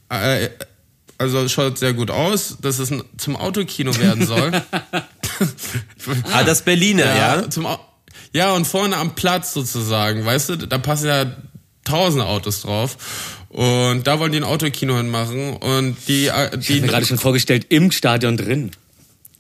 [0.09, 0.49] äh,
[1.19, 4.51] also schaut sehr gut aus, dass es ein, zum Autokino werden soll.
[6.33, 7.37] ah, das Berliner, ja.
[7.37, 7.69] Ja, zum,
[8.33, 11.27] ja, und vorne am Platz sozusagen, weißt du, da passen ja
[11.85, 12.97] tausende Autos drauf.
[13.51, 15.55] Und da wollen die ein Autokino hinmachen.
[15.57, 18.71] Und die, äh, die ich mir gerade schon vorgestellt, im Stadion drin.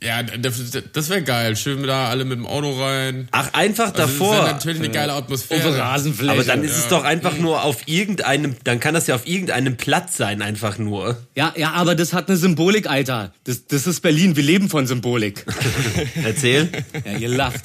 [0.02, 1.54] Ja, das wäre geil.
[1.54, 3.28] Schön da alle mit dem Auto rein.
[3.30, 4.36] Ach, einfach also davor.
[4.36, 5.68] Das ist natürlich eine geile Atmosphäre.
[5.68, 6.32] Auf Rasenfläche.
[6.32, 6.78] Aber dann ist ja.
[6.78, 10.78] es doch einfach nur auf irgendeinem, dann kann das ja auf irgendeinem Platz sein, einfach
[10.78, 11.16] nur.
[11.36, 13.32] Ja, ja, aber das hat eine Symbolik, Alter.
[13.44, 14.34] Das, das ist Berlin.
[14.34, 15.46] Wir leben von Symbolik.
[16.24, 16.68] Erzähl.
[17.04, 17.62] Ja, ihr lacht.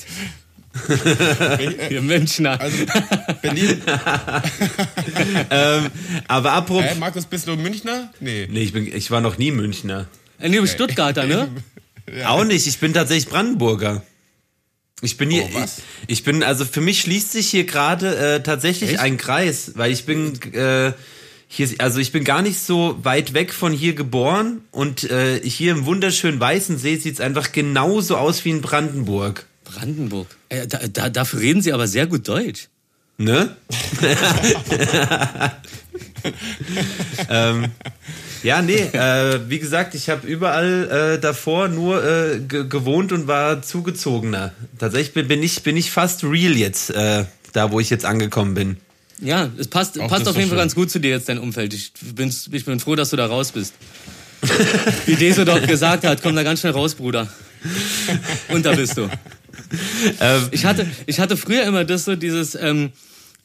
[1.89, 2.61] ihr Münchner.
[2.61, 2.85] Also,
[3.41, 3.81] Berlin.
[5.49, 5.87] ähm,
[6.27, 6.83] aber apropos.
[6.83, 8.11] Hey, Markus, bist du Münchner?
[8.19, 8.47] Nee.
[8.47, 10.05] Nee, ich, bin, ich war noch nie Münchner.
[10.39, 11.49] Äh, nee, Stuttgarter, ne?
[12.13, 12.29] Ja.
[12.29, 14.03] Auch nicht, ich bin tatsächlich Brandenburger.
[15.01, 15.71] Ich bin hier, oh, ich,
[16.07, 18.99] ich, bin, also für mich schließt sich hier gerade äh, tatsächlich Echt?
[18.99, 20.93] ein Kreis, weil ich bin äh,
[21.47, 25.71] hier, also ich bin gar nicht so weit weg von hier geboren und äh, hier
[25.73, 29.45] im wunderschönen Weißensee sieht es einfach genauso aus wie in Brandenburg.
[29.65, 30.27] Brandenburg.
[30.49, 32.69] Äh, da, da, dafür reden Sie aber sehr gut Deutsch.
[33.17, 33.55] Ne?
[37.29, 37.65] ähm,
[38.43, 43.61] Ja, nee, äh, wie gesagt, ich habe überall äh, davor nur äh, gewohnt und war
[43.61, 44.53] zugezogener.
[44.77, 48.53] Tatsächlich bin, bin, ich, bin ich fast real jetzt, äh, da wo ich jetzt angekommen
[48.53, 48.77] bin.
[49.19, 51.73] Ja, es passt, passt auf jeden Fall ganz gut zu dir jetzt, dein Umfeld.
[51.73, 53.73] Ich bin, ich bin froh, dass du da raus bist.
[55.07, 57.27] Wie Deso doch gesagt hat, komm da ganz schnell raus, Bruder.
[58.49, 59.09] Und da bist du.
[60.19, 62.91] Ähm, ich, hatte, ich hatte früher immer das so, dieses, ähm,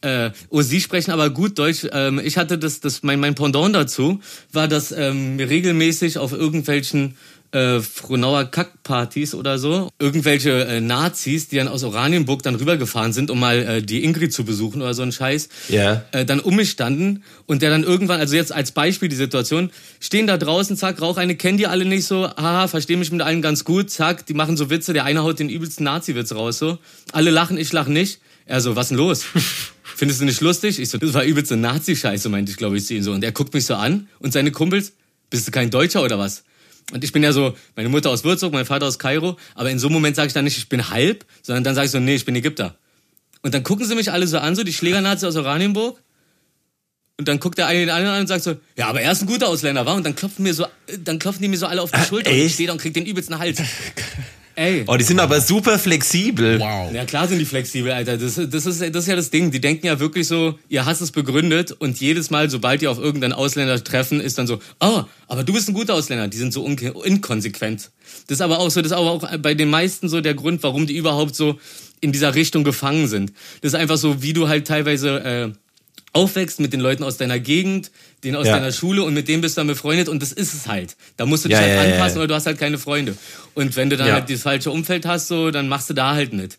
[0.03, 1.87] äh, oh, Sie sprechen aber gut Deutsch.
[1.93, 4.21] Ähm, ich hatte das, das mein, mein Pendant dazu
[4.53, 7.15] war, dass ähm, regelmäßig auf irgendwelchen
[7.53, 13.31] äh, Frohnauer Kackpartys oder so, irgendwelche äh, Nazis, die dann aus Oranienburg dann rübergefahren sind,
[13.31, 16.03] um mal äh, die Ingrid zu besuchen oder so ein Scheiß, ja.
[16.13, 19.71] äh, dann um mich standen und der dann irgendwann, also jetzt als Beispiel die Situation,
[20.01, 23.21] stehen da draußen, zack, rauch eine, kennen die alle nicht so, haha, verstehe mich mit
[23.21, 26.59] allen ganz gut, zack, die machen so Witze, der eine haut den übelsten Nazi-Witz raus,
[26.59, 26.79] so,
[27.13, 29.27] alle lachen, ich lach nicht, er so, was denn los?
[30.03, 30.81] Findest du nicht lustig?
[30.81, 33.13] Ich so, das war übelste Nazi-Scheiße, meinte ich, glaube ich, zu ihm so.
[33.13, 34.95] Und er guckt mich so an und seine Kumpels,
[35.31, 36.43] bist du kein Deutscher oder was?
[36.91, 39.79] Und ich bin ja so, meine Mutter aus Würzburg, mein Vater aus Kairo, aber in
[39.79, 42.01] so einem Moment sage ich dann nicht, ich bin halb, sondern dann sage ich so,
[42.01, 42.75] nee, ich bin Ägypter.
[43.43, 46.03] Und dann gucken sie mich alle so an, so die Schlägernazi aus Oranienburg.
[47.17, 49.23] Und dann guckt der eine den anderen an und sagt so, ja, aber er ist
[49.23, 49.95] ein guter Ausländer, war?
[49.95, 50.67] Und dann klopfen mir so,
[50.99, 52.81] dann klopfen die mir so alle auf die Schulter äh, und ich stehe da und
[52.81, 53.63] krieg den übelsten Hals.
[54.55, 54.85] Ey.
[54.87, 56.61] Oh, die sind aber super flexibel.
[56.61, 56.93] Wow.
[56.93, 58.19] Ja, klar sind die flexibel, Alter.
[58.19, 59.51] Das, das, ist, das ist ja das Ding.
[59.51, 62.99] Die denken ja wirklich so, ihr Hass ist begründet und jedes Mal, sobald die auf
[62.99, 66.29] irgendeinen Ausländer treffen, ist dann so, oh, aber du bist ein guter Ausländer.
[66.29, 67.91] Die sind so inkonsequent.
[68.27, 70.63] Das ist aber auch so, das ist aber auch bei den meisten so der Grund,
[70.63, 71.59] warum die überhaupt so
[72.01, 73.33] in dieser Richtung gefangen sind.
[73.63, 75.51] Das ist einfach so, wie du halt teilweise äh,
[76.13, 77.91] aufwächst mit den Leuten aus deiner Gegend,
[78.23, 78.55] den aus ja.
[78.55, 80.97] deiner Schule und mit dem bist du dann befreundet und das ist es halt.
[81.17, 83.17] Da musst du dich ja, halt ja, anpassen oder du hast halt keine Freunde.
[83.55, 86.33] Und wenn du dann halt das falsche Umfeld hast, so, dann machst du da halt
[86.33, 86.59] mit.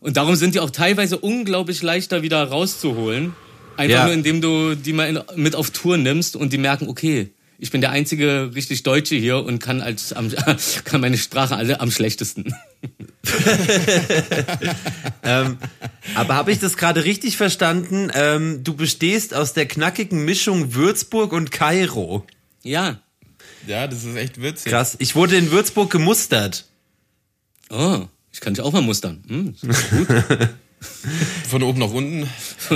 [0.00, 3.34] Und darum sind die auch teilweise unglaublich leichter wieder rauszuholen.
[3.76, 7.30] Einfach nur indem du die mal in, mit auf Tour nimmst und die merken, okay,
[7.58, 10.30] ich bin der einzige richtig Deutsche hier und kann als am,
[10.84, 12.54] kann meine Sprache alle am schlechtesten.
[15.24, 15.58] ähm,
[16.14, 18.10] aber habe ich das gerade richtig verstanden?
[18.14, 22.24] Ähm, du bestehst aus der knackigen Mischung Würzburg und Kairo.
[22.62, 23.00] Ja.
[23.66, 24.70] Ja, das ist echt witzig.
[24.70, 24.96] Krass.
[25.00, 26.66] Ich wurde in Würzburg gemustert.
[27.70, 29.24] Oh, ich kann dich auch mal mustern.
[29.26, 30.08] Hm, gut.
[31.48, 32.28] Von oben nach unten.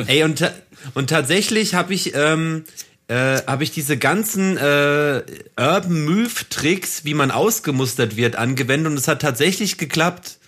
[0.09, 0.51] Ey, und,
[0.95, 2.65] und tatsächlich habe ich ähm,
[3.09, 5.23] äh, habe ich diese ganzen äh,
[5.59, 10.39] Urban Move Tricks, wie man ausgemustert wird, angewendet und es hat tatsächlich geklappt.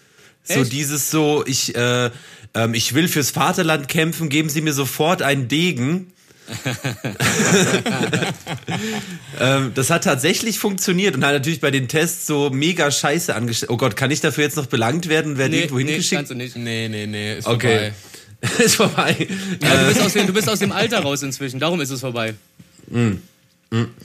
[0.47, 0.59] Echt?
[0.59, 2.11] So dieses so, ich äh,
[2.55, 6.13] ähm, ich will fürs Vaterland kämpfen, geben Sie mir sofort einen Degen.
[9.41, 13.71] ähm, das hat tatsächlich funktioniert und hat natürlich bei den Tests so mega scheiße angestellt.
[13.71, 15.39] Oh Gott, kann ich dafür jetzt noch belangt werden?
[15.39, 16.19] Wer nee, irgendwo nee, hingeschickt?
[16.19, 16.55] Kannst du nicht.
[16.57, 17.69] Nee, nee, nee, ist okay.
[17.69, 17.95] vorbei.
[18.59, 19.29] ist vorbei.
[19.63, 22.01] Ja, du, bist aus dem, du bist aus dem Alter raus inzwischen, darum ist es
[22.01, 22.35] vorbei.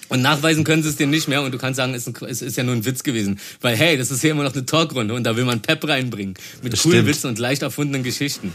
[0.09, 2.57] Und nachweisen können sie es dir nicht mehr und du kannst sagen, es ist, ist,
[2.57, 3.39] ja nur ein Witz gewesen.
[3.61, 6.33] Weil hey, das ist hier immer noch eine Talkrunde und da will man Pep reinbringen.
[6.63, 7.09] Mit das coolen stimmt.
[7.09, 8.53] Witzen und leicht erfundenen Geschichten.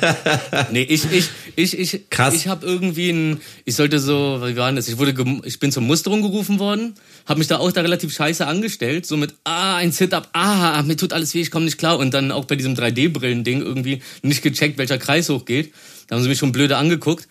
[0.72, 2.34] nee, ich, ich, ich, ich, Krass.
[2.34, 4.88] ich habe irgendwie ein, ich sollte so, wie war das?
[4.88, 6.94] Ich wurde, ich bin zur Musterung gerufen worden,
[7.26, 10.96] habe mich da auch da relativ scheiße angestellt, so mit, ah, ein Sit-Up, ah, mir
[10.96, 14.42] tut alles weh, ich komme nicht klar und dann auch bei diesem 3D-Brillen-Ding irgendwie nicht
[14.42, 15.72] gecheckt, welcher Kreis hochgeht.
[16.06, 17.26] Da haben sie mich schon blöde angeguckt.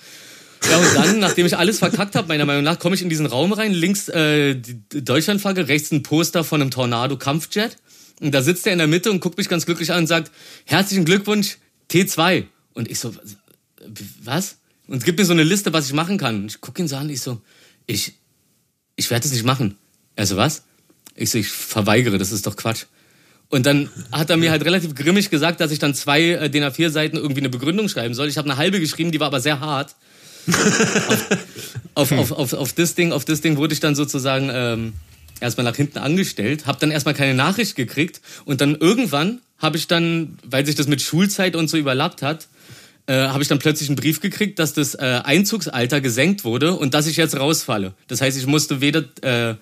[0.69, 3.25] Ja, und dann, nachdem ich alles verkackt habe, meiner Meinung nach, komme ich in diesen
[3.25, 3.73] Raum rein.
[3.73, 7.77] Links äh, die Deutschlandflagge, rechts ein Poster von einem Tornado-Kampfjet.
[8.21, 10.31] Und da sitzt er in der Mitte und guckt mich ganz glücklich an und sagt,
[10.65, 11.57] herzlichen Glückwunsch,
[11.91, 12.45] T2.
[12.73, 13.13] Und ich so,
[14.23, 14.57] was?
[14.87, 16.43] Und gibt mir so eine Liste, was ich machen kann.
[16.43, 17.41] Und ich gucke ihn so an, ich so,
[17.85, 18.13] ich,
[18.95, 19.77] ich werde das nicht machen.
[20.15, 20.63] Er so, was?
[21.15, 22.85] Ich so, ich verweigere, das ist doch Quatsch.
[23.49, 26.63] Und dann hat er mir halt relativ grimmig gesagt, dass ich dann zwei äh, DIN
[26.63, 28.27] A4 Seiten irgendwie eine Begründung schreiben soll.
[28.27, 29.95] Ich habe eine halbe geschrieben, die war aber sehr hart
[31.95, 34.93] auf, auf, auf, auf, das Ding, auf das Ding wurde ich dann sozusagen ähm,
[35.39, 39.87] erstmal nach hinten angestellt, habe dann erstmal keine Nachricht gekriegt und dann irgendwann habe ich
[39.87, 42.47] dann, weil sich das mit Schulzeit und so überlappt hat,
[43.07, 46.93] äh, habe ich dann plötzlich einen Brief gekriegt, dass das äh, Einzugsalter gesenkt wurde und
[46.93, 47.93] dass ich jetzt rausfalle.
[48.07, 49.55] Das heißt, ich musste weder äh,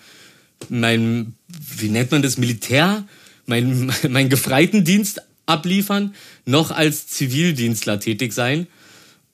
[0.69, 1.34] mein,
[1.78, 3.06] wie nennt man das, Militär,
[3.46, 6.15] mein, mein Gefreitendienst abliefern,
[6.46, 8.67] noch als Zivildienstler tätig sein.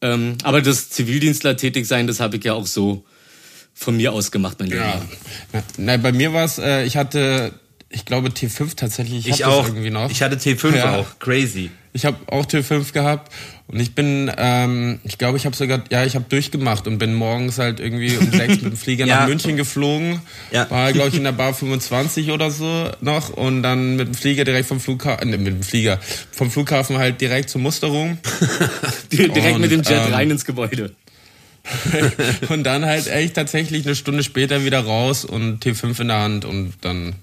[0.02, 3.04] Ähm, aber das Zivildienstler tätig sein, das habe ich ja auch so
[3.74, 5.02] von mir aus gemacht, mein Lieber.
[5.54, 5.64] Ja.
[5.78, 7.54] Nein, bei mir war es, äh, ich hatte,
[7.90, 9.28] ich glaube T5 tatsächlich.
[9.28, 9.66] Ich, ich auch.
[9.66, 10.10] Irgendwie noch.
[10.10, 10.98] Ich hatte T5 ja.
[10.98, 11.20] auch.
[11.20, 11.72] Crazy.
[11.92, 13.32] Ich habe auch T5 gehabt
[13.68, 17.14] und ich bin, ähm, ich glaube, ich habe sogar, ja, ich habe durchgemacht und bin
[17.14, 19.22] morgens halt irgendwie um sechs mit dem Flieger ja.
[19.22, 20.22] nach München geflogen.
[20.52, 20.70] Ja.
[20.70, 24.44] War, glaube ich, in der Bar 25 oder so noch und dann mit dem Flieger
[24.44, 26.00] direkt vom Flughafen, äh, mit dem Flieger,
[26.32, 28.18] vom Flughafen halt direkt zur Musterung.
[29.12, 30.96] direkt und, mit dem Jet ähm, rein ins Gebäude.
[32.50, 36.46] und dann halt echt tatsächlich eine Stunde später wieder raus und T5 in der Hand
[36.46, 37.16] und dann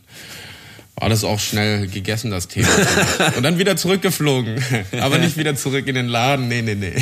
[0.98, 2.68] war das auch schnell gegessen, das Thema.
[3.36, 4.62] und dann wieder zurückgeflogen.
[5.00, 6.48] Aber nicht wieder zurück in den Laden.
[6.48, 6.94] Nee, nee, nee.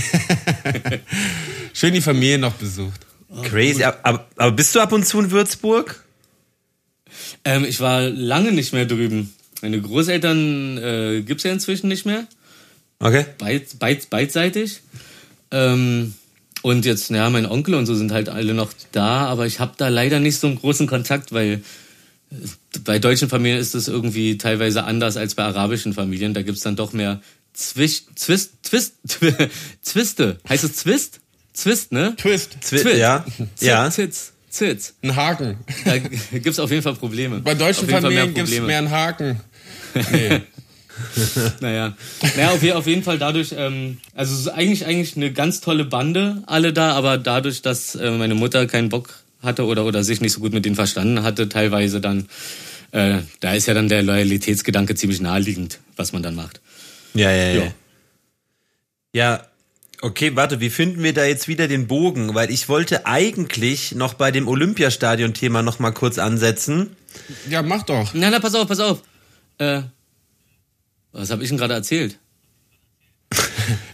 [1.73, 3.01] Schön die Familie noch besucht.
[3.45, 3.85] Crazy.
[3.85, 6.05] Aber, aber bist du ab und zu in Würzburg?
[7.45, 9.33] Ähm, ich war lange nicht mehr drüben.
[9.63, 12.27] Meine Großeltern äh, gibt es ja inzwischen nicht mehr.
[12.99, 13.27] Okay.
[13.39, 14.81] Beid, beid, beidseitig.
[15.51, 16.15] Ähm,
[16.63, 19.75] und jetzt, ja, mein Onkel und so sind halt alle noch da, aber ich habe
[19.77, 21.59] da leider nicht so einen großen Kontakt, weil äh,
[22.85, 26.35] bei deutschen Familien ist das irgendwie teilweise anders als bei arabischen Familien.
[26.35, 27.21] Da gibt's dann doch mehr
[27.53, 28.95] Zwisch, Zwist, Twist,
[29.83, 30.39] Zwiste.
[30.49, 31.21] Heißt es Zwist?
[31.53, 32.15] Zwist, ne?
[32.17, 32.57] Twist.
[32.61, 32.87] Twist.
[32.97, 33.25] Ja.
[33.61, 33.91] ja.
[33.91, 34.33] Zitz.
[34.51, 34.95] Zitz.
[35.03, 35.59] Ein Haken.
[35.85, 37.41] Da gibt's auf jeden Fall Probleme.
[37.41, 39.41] Bei deutschen Familien gibt's mehr einen Haken.
[40.13, 40.43] Nee.
[41.61, 41.97] naja.
[42.37, 45.85] naja, auf, auf jeden Fall dadurch, ähm, also es ist eigentlich, eigentlich eine ganz tolle
[45.85, 49.11] Bande, alle da, aber dadurch, dass äh, meine Mutter keinen Bock
[49.45, 52.29] hatte oder, oder sich nicht so gut mit denen verstanden hatte, teilweise dann,
[52.93, 56.61] äh, da ist ja dann der Loyalitätsgedanke ziemlich naheliegend, was man dann macht.
[57.15, 57.63] Ja, ja, ja.
[57.63, 57.73] Ja,
[59.13, 59.47] ja
[60.05, 62.35] okay, warte, wie finden wir da jetzt wieder den Bogen?
[62.35, 66.95] Weil ich wollte eigentlich noch bei dem Olympiastadion-Thema noch mal kurz ansetzen.
[67.49, 68.13] Ja, mach doch.
[68.13, 69.03] Na, na, pass auf, pass auf.
[69.59, 69.83] Äh,
[71.13, 72.19] was habe ich denn gerade erzählt?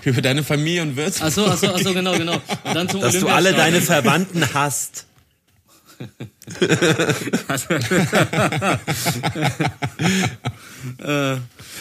[0.05, 1.29] Über deine Familie und Würzburg.
[1.29, 2.35] Ach so, ach so, ach so, genau, genau.
[2.65, 5.07] Und dann zum Dass du alle deine Verwandten hast.
[11.03, 11.35] Äh,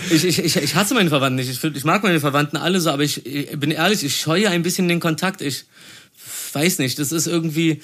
[0.09, 1.49] ich, ich, ich, ich hasse meine Verwandten nicht.
[1.49, 4.63] Ich, ich mag meine Verwandten alle so, aber ich, ich bin ehrlich, ich scheue ein
[4.63, 5.41] bisschen den Kontakt.
[5.41, 5.65] Ich
[6.53, 7.81] weiß nicht, das ist irgendwie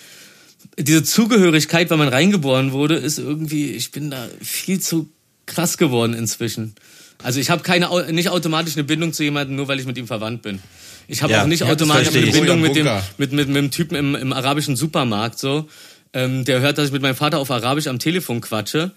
[0.78, 5.10] diese Zugehörigkeit, weil man reingeboren wurde, ist irgendwie, ich bin da viel zu
[5.46, 6.76] krass geworden inzwischen.
[7.24, 10.08] Also ich habe keine nicht automatisch eine Bindung zu jemandem, nur weil ich mit ihm
[10.08, 10.60] verwandt bin.
[11.08, 13.96] Ich habe ja, auch nicht automatisch eine Bindung mit dem mit, mit, mit dem Typen
[13.96, 15.70] im, im arabischen Supermarkt so.
[16.16, 18.92] Ähm, der hört, dass ich mit meinem Vater auf Arabisch am Telefon quatsche.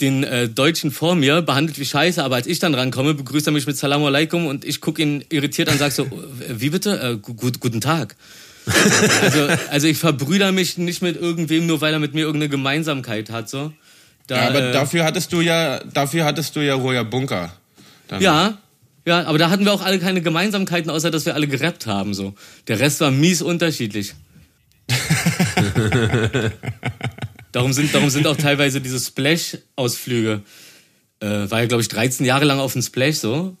[0.00, 3.52] Den äh, Deutschen vor mir behandelt wie Scheiße, aber als ich dann rankomme, begrüßt er
[3.52, 6.08] mich mit Salam alaikum und ich gucke ihn irritiert an und sag so,
[6.48, 7.00] wie bitte?
[7.00, 8.16] Äh, gut, guten Tag.
[9.22, 13.30] also, also ich verbrüder mich nicht mit irgendwem, nur weil er mit mir irgendeine Gemeinsamkeit
[13.30, 13.50] hat.
[13.50, 13.72] So.
[14.26, 17.52] Da, ja, aber äh, dafür hattest du ja, dafür hattest du ja Roya Bunker.
[18.08, 18.22] Dann.
[18.22, 18.58] Ja,
[19.06, 22.14] ja, aber da hatten wir auch alle keine Gemeinsamkeiten, außer dass wir alle gerappt haben.
[22.14, 22.34] So,
[22.68, 24.14] der Rest war mies unterschiedlich.
[27.52, 30.42] darum sind, darum sind auch teilweise diese Splash-Ausflüge.
[31.20, 33.56] Äh, war ja, glaube ich, 13 Jahre lang auf dem Splash so.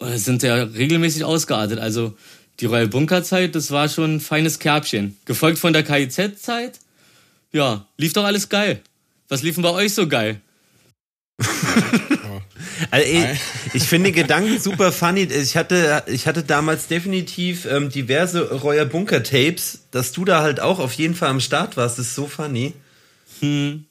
[0.00, 1.78] Sind ja regelmäßig ausgeartet.
[1.78, 2.16] Also
[2.60, 5.16] die Royal Bunker Zeit, das war schon ein feines Kerbchen.
[5.24, 6.80] Gefolgt von der KIZ Zeit.
[7.52, 8.80] Ja, lief doch alles geil.
[9.28, 10.40] Was lief denn bei euch so geil?
[12.90, 13.40] Also ich,
[13.74, 15.22] ich finde Gedanken super funny.
[15.22, 20.60] Ich hatte, ich hatte damals definitiv ähm, diverse Royer Bunker Tapes, dass du da halt
[20.60, 21.98] auch auf jeden Fall am Start warst.
[21.98, 22.74] Das ist so funny.
[23.40, 23.84] Hm.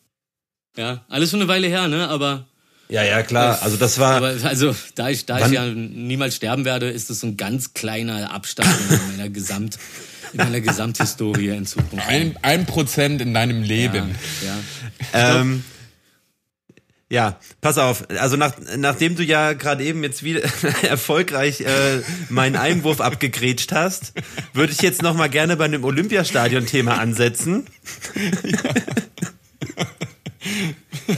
[0.77, 2.09] Ja, alles schon eine Weile her, ne?
[2.09, 2.45] Aber
[2.89, 3.61] ja, ja, klar.
[3.61, 4.17] Also das war.
[4.17, 7.73] Aber also da ich, da ich ja niemals sterben werde, ist das so ein ganz
[7.73, 9.79] kleiner Abstand in meiner Gesamt,
[10.33, 12.07] in meiner Gesamthistorie in Zukunft.
[12.07, 14.15] Ein, ein Prozent in deinem Leben.
[14.43, 15.19] Ja.
[15.19, 15.41] ja.
[15.41, 15.63] Ähm,
[17.09, 18.09] ja, pass auf.
[18.19, 20.41] Also nach, nachdem du ja gerade eben jetzt wieder
[20.81, 24.13] erfolgreich äh, meinen Einwurf abgegrätscht hast,
[24.53, 27.67] würde ich jetzt noch mal gerne bei dem Olympiastadion-Thema ansetzen.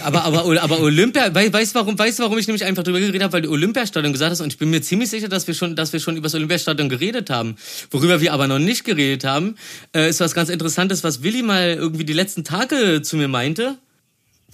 [0.03, 3.33] Aber, aber, aber Olympia, weißt du warum, weißt warum ich nämlich einfach drüber geredet habe,
[3.33, 5.93] weil du Olympiastadion gesagt hast und ich bin mir ziemlich sicher, dass wir schon, dass
[5.93, 7.55] wir schon über das Olympiastadion geredet haben.
[7.91, 9.55] Worüber wir aber noch nicht geredet haben,
[9.95, 13.77] äh, ist was ganz Interessantes, was Willi mal irgendwie die letzten Tage zu mir meinte.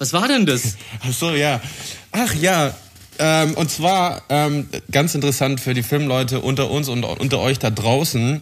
[0.04, 0.76] Was war denn das?
[0.99, 1.62] Ach so, ja.
[2.12, 2.76] Ach ja,
[3.20, 7.70] ähm, und zwar ähm, ganz interessant für die Filmleute unter uns und unter euch da
[7.70, 8.41] draußen.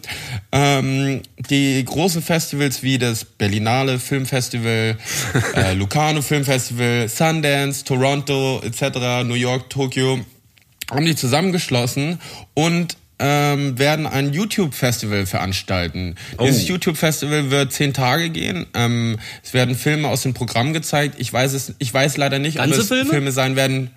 [0.50, 4.98] Ähm, die großen Festivals wie das Berlinale Filmfestival,
[5.54, 10.18] äh, Lucano Filmfestival, Sundance, Toronto etc., New York, Tokio
[10.90, 12.18] haben die zusammengeschlossen
[12.54, 16.16] und ähm, werden ein YouTube-Festival veranstalten.
[16.38, 16.44] Oh.
[16.44, 18.66] Dieses YouTube-Festival wird zehn Tage gehen.
[18.74, 21.14] Ähm, es werden Filme aus dem Programm gezeigt.
[21.18, 23.10] Ich weiß es, ich weiß leider nicht, Ganze ob es Filme?
[23.10, 23.90] Filme sein werden.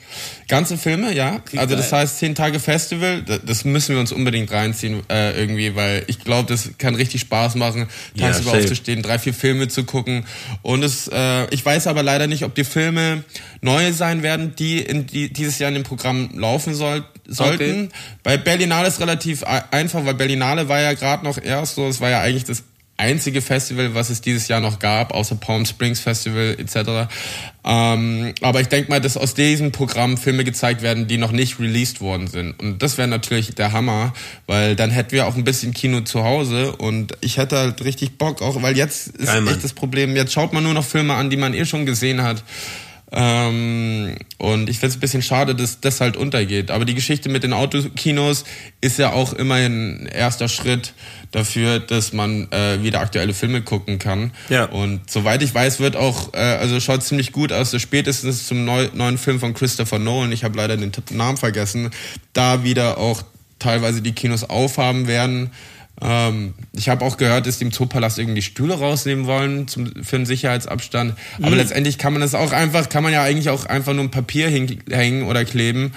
[0.48, 1.38] Ganze Filme, ja.
[1.38, 3.24] Okay, also das heißt zehn Tage Festival.
[3.24, 7.56] Das müssen wir uns unbedingt reinziehen äh, irgendwie, weil ich glaube, das kann richtig Spaß
[7.56, 10.26] machen, tagsüber ja, aufzustehen, drei, vier Filme zu gucken.
[10.62, 13.24] Und es, äh, ich weiß aber leider nicht, ob die Filme
[13.62, 17.86] neue sein werden, die, in, die dieses Jahr in dem Programm laufen soll, sollten.
[17.86, 17.90] Okay.
[18.22, 19.15] Bei Berlinale ist relativ
[19.72, 22.64] einfach, weil Berlinale war ja gerade noch erst so, es war ja eigentlich das
[22.98, 27.12] einzige Festival, was es dieses Jahr noch gab, außer Palm Springs Festival etc.
[27.66, 31.60] Ähm, aber ich denke mal, dass aus diesem Programm Filme gezeigt werden, die noch nicht
[31.60, 32.58] released worden sind.
[32.60, 34.14] Und das wäre natürlich der Hammer,
[34.48, 38.18] weil dann hätten wir auch ein bisschen Kino zu Hause und ich hätte halt richtig
[38.18, 41.16] Bock, auch weil jetzt ist Geil, echt das Problem, jetzt schaut man nur noch Filme
[41.16, 42.44] an, die man eh schon gesehen hat.
[43.12, 46.72] Ähm, und ich finde es ein bisschen schade, dass das halt untergeht.
[46.72, 48.44] Aber die Geschichte mit den Autokinos
[48.82, 50.94] ist ja auch immerhin ein erster Schritt
[51.32, 54.32] dafür, dass man äh, wieder aktuelle Filme gucken kann.
[54.50, 54.66] Ja.
[54.66, 58.66] Und soweit ich weiß, wird auch, äh, also schaut ziemlich gut aus, dass spätestens zum
[58.66, 61.92] neu, neuen Film von Christopher Nolan, ich habe leider den Namen vergessen,
[62.34, 63.24] da wieder auch
[63.60, 65.52] teilweise die Kinos aufhaben werden.
[66.02, 70.18] Ähm, ich habe auch gehört, dass die im Zoopalast irgendwie Stühle rausnehmen wollen zum, für
[70.18, 71.16] einen Sicherheitsabstand.
[71.38, 71.58] Aber mhm.
[71.58, 74.50] letztendlich kann man das auch einfach, kann man ja eigentlich auch einfach nur ein Papier
[74.50, 75.94] hängen oder kleben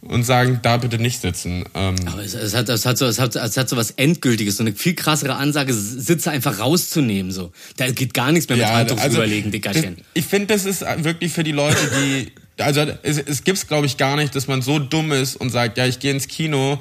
[0.00, 1.64] und sagen, da bitte nicht sitzen.
[1.74, 4.56] Ähm Aber es, es, hat, es, hat so, es, hat, es hat so was Endgültiges,
[4.56, 7.32] so eine viel krassere Ansage, Sitze einfach rauszunehmen.
[7.32, 7.52] So.
[7.76, 9.98] Da geht gar nichts mehr mit ja, Handtuch also, überlegen, Dickerchen.
[10.14, 12.32] Ich finde, das ist wirklich für die Leute, die.
[12.60, 15.50] Also es, es gibt es, glaube ich, gar nicht, dass man so dumm ist und
[15.50, 16.80] sagt, ja, ich gehe ins Kino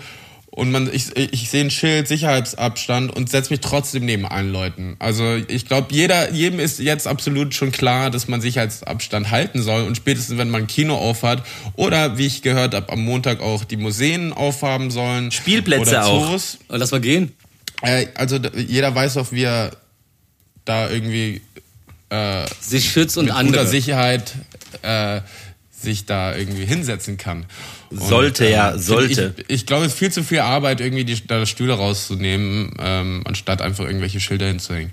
[0.57, 4.95] und man, ich, ich sehe ein Schild, Sicherheitsabstand und setze mich trotzdem neben allen Leuten.
[4.97, 9.83] Also ich glaube, jeder, jedem ist jetzt absolut schon klar, dass man Sicherheitsabstand halten soll.
[9.83, 11.43] Und spätestens, wenn man ein Kino aufhat
[11.75, 15.31] oder wie ich gehört habe, am Montag auch die Museen aufhaben sollen.
[15.31, 16.57] Spielplätze oder Zoos.
[16.69, 16.75] auch.
[16.75, 17.33] Lass mal gehen.
[17.83, 19.69] Äh, also jeder weiß auch, wie er
[20.65, 21.39] da irgendwie
[22.09, 23.59] äh, sich schützt und mit andere.
[23.59, 24.33] guter Sicherheit
[24.81, 25.21] äh,
[25.79, 27.45] sich da irgendwie hinsetzen kann.
[27.91, 29.35] Sollte und, ja, ähm, sollte.
[29.37, 33.21] Ich, ich glaube, es ist viel zu viel Arbeit, irgendwie die, da Stühle rauszunehmen, ähm,
[33.25, 34.91] anstatt einfach irgendwelche Schilder hinzuhängen.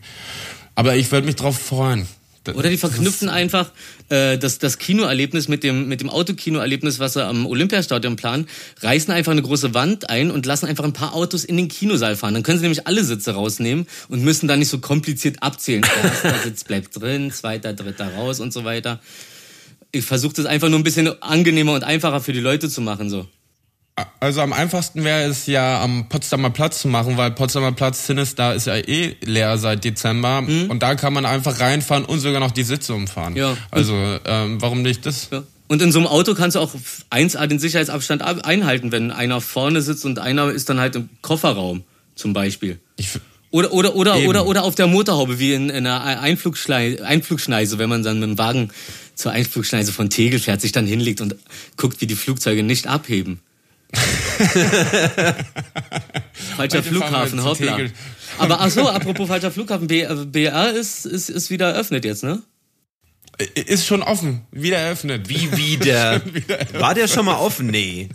[0.74, 2.06] Aber ich würde mich drauf freuen.
[2.52, 3.70] Oder die verknüpfen einfach
[4.10, 8.48] äh, das, das Kinoerlebnis mit dem, mit dem Autokinoerlebnis, was sie am Olympiastadion planen,
[8.82, 12.16] reißen einfach eine große Wand ein und lassen einfach ein paar Autos in den Kinosaal
[12.16, 12.34] fahren.
[12.34, 15.86] Dann können sie nämlich alle Sitze rausnehmen und müssen dann nicht so kompliziert abzählen.
[16.02, 19.00] Erster Sitz bleibt drin, zweiter, dritter raus und so weiter
[19.94, 23.10] ich versuche das einfach nur ein bisschen angenehmer und einfacher für die Leute zu machen,
[23.10, 23.26] so.
[24.18, 28.52] Also am einfachsten wäre es ja am Potsdamer Platz zu machen, weil Potsdamer Platz Sinister
[28.52, 30.68] ist ja eh leer seit Dezember mhm.
[30.68, 33.36] und da kann man einfach reinfahren und sogar noch die Sitze umfahren.
[33.36, 33.56] Ja.
[33.70, 35.28] Also ähm, warum nicht das?
[35.30, 35.44] Ja.
[35.68, 36.74] Und in so einem Auto kannst du auch
[37.10, 41.84] 1A den Sicherheitsabstand einhalten, wenn einer vorne sitzt und einer ist dann halt im Kofferraum
[42.16, 42.80] zum Beispiel.
[42.96, 43.10] Ich,
[43.50, 47.88] oder, oder, oder, oder, oder auf der Motorhaube, wie in, in einer Einflugschneise, Einflugschneise, wenn
[47.88, 48.70] man dann mit dem Wagen
[49.14, 51.36] zur Einflugschneise von Tegel fährt, sich dann hinlegt und
[51.76, 53.40] guckt, wie die Flugzeuge nicht abheben.
[56.56, 57.78] falscher Flughafen, hoppla.
[58.38, 62.42] Aber ach so, apropos falscher Flughafen, BR ist, ist, ist wieder eröffnet jetzt, ne?
[63.54, 65.28] Ist schon offen, wieder eröffnet.
[65.28, 66.22] Wie wieder?
[66.32, 67.66] wieder War der schon mal offen?
[67.66, 68.08] Nee.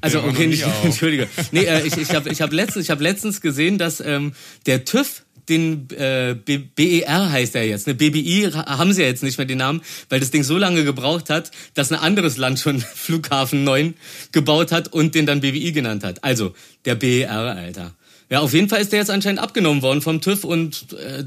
[0.00, 1.28] Also okay, nicht, entschuldige.
[1.52, 4.32] Nee, äh, ich, ich habe ich hab letztens, hab letztens gesehen, dass ähm,
[4.64, 7.86] der TÜV den äh, BER heißt er jetzt.
[7.86, 7.94] Ne?
[7.94, 11.30] BBI haben sie ja jetzt nicht mehr den Namen, weil das Ding so lange gebraucht
[11.30, 13.94] hat, dass ein anderes Land schon Flughafen 9
[14.32, 16.24] gebaut hat und den dann BBI genannt hat.
[16.24, 17.94] Also der BER, Alter.
[18.30, 21.24] Ja, auf jeden Fall ist der jetzt anscheinend abgenommen worden vom TÜV und äh,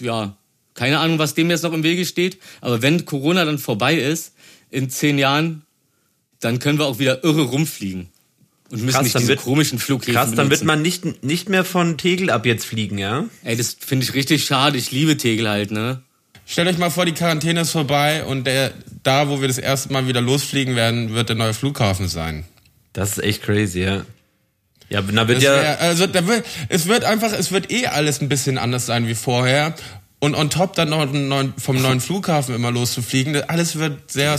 [0.00, 0.36] ja,
[0.74, 2.38] keine Ahnung, was dem jetzt noch im Wege steht.
[2.60, 4.34] Aber wenn Corona dann vorbei ist,
[4.70, 5.62] in zehn Jahren,
[6.40, 8.08] dann können wir auch wieder irre rumfliegen.
[8.70, 11.64] Und müssen krass, nicht diese wird, komischen Flughäfen Krass, dann wird man nicht, nicht mehr
[11.64, 13.24] von Tegel ab jetzt fliegen, ja?
[13.42, 14.78] Ey, das finde ich richtig schade.
[14.78, 16.02] Ich liebe Tegel halt, ne?
[16.46, 19.92] Stellt euch mal vor, die Quarantäne ist vorbei und der, da, wo wir das erste
[19.92, 22.44] Mal wieder losfliegen werden, wird der neue Flughafen sein.
[22.92, 24.04] Das ist echt crazy, ja.
[24.88, 25.54] Ja, da wird das ja.
[25.54, 29.06] Wär, also, da wird, es wird einfach, es wird eh alles ein bisschen anders sein
[29.06, 29.74] wie vorher.
[30.18, 31.08] Und on top dann noch
[31.58, 34.38] vom neuen Flughafen immer loszufliegen, alles wird sehr.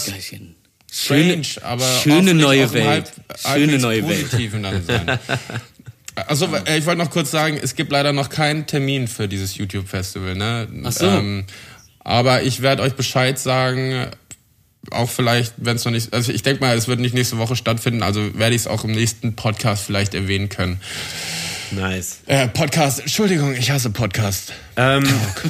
[1.07, 2.85] Geilchen schöne, aber schöne neue Welt.
[2.85, 4.27] Halb, schöne neue Welt.
[4.61, 5.19] Dann sein.
[6.27, 10.35] Also ich wollte noch kurz sagen, es gibt leider noch keinen Termin für dieses YouTube-Festival.
[10.35, 10.67] Ne?
[10.83, 11.07] Ach so.
[11.07, 11.45] Ähm,
[11.99, 14.07] aber ich werde euch Bescheid sagen,
[14.89, 17.55] auch vielleicht, wenn es noch nicht, also ich denke mal, es wird nicht nächste Woche
[17.55, 20.81] stattfinden, also werde ich es auch im nächsten Podcast vielleicht erwähnen können.
[21.71, 22.19] Nice.
[22.25, 24.51] Äh, Podcast, Entschuldigung, ich hasse Podcast.
[24.75, 25.07] Ähm.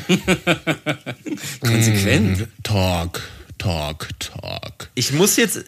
[1.59, 2.41] Konsequent.
[2.41, 3.21] Mm, Talk.
[3.61, 4.89] Talk, Talk.
[4.95, 5.65] Ich muss jetzt,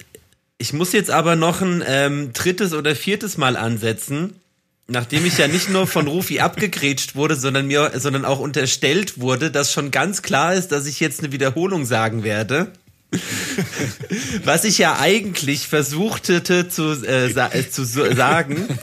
[0.57, 4.39] ich muss jetzt aber noch ein ähm, drittes oder viertes Mal ansetzen,
[4.87, 9.51] nachdem ich ja nicht nur von Rufi abgegrätscht wurde, sondern mir, sondern auch unterstellt wurde,
[9.51, 12.71] dass schon ganz klar ist, dass ich jetzt eine Wiederholung sagen werde.
[14.43, 18.79] Was ich ja eigentlich versuchte zu, äh, sa äh, zu sagen,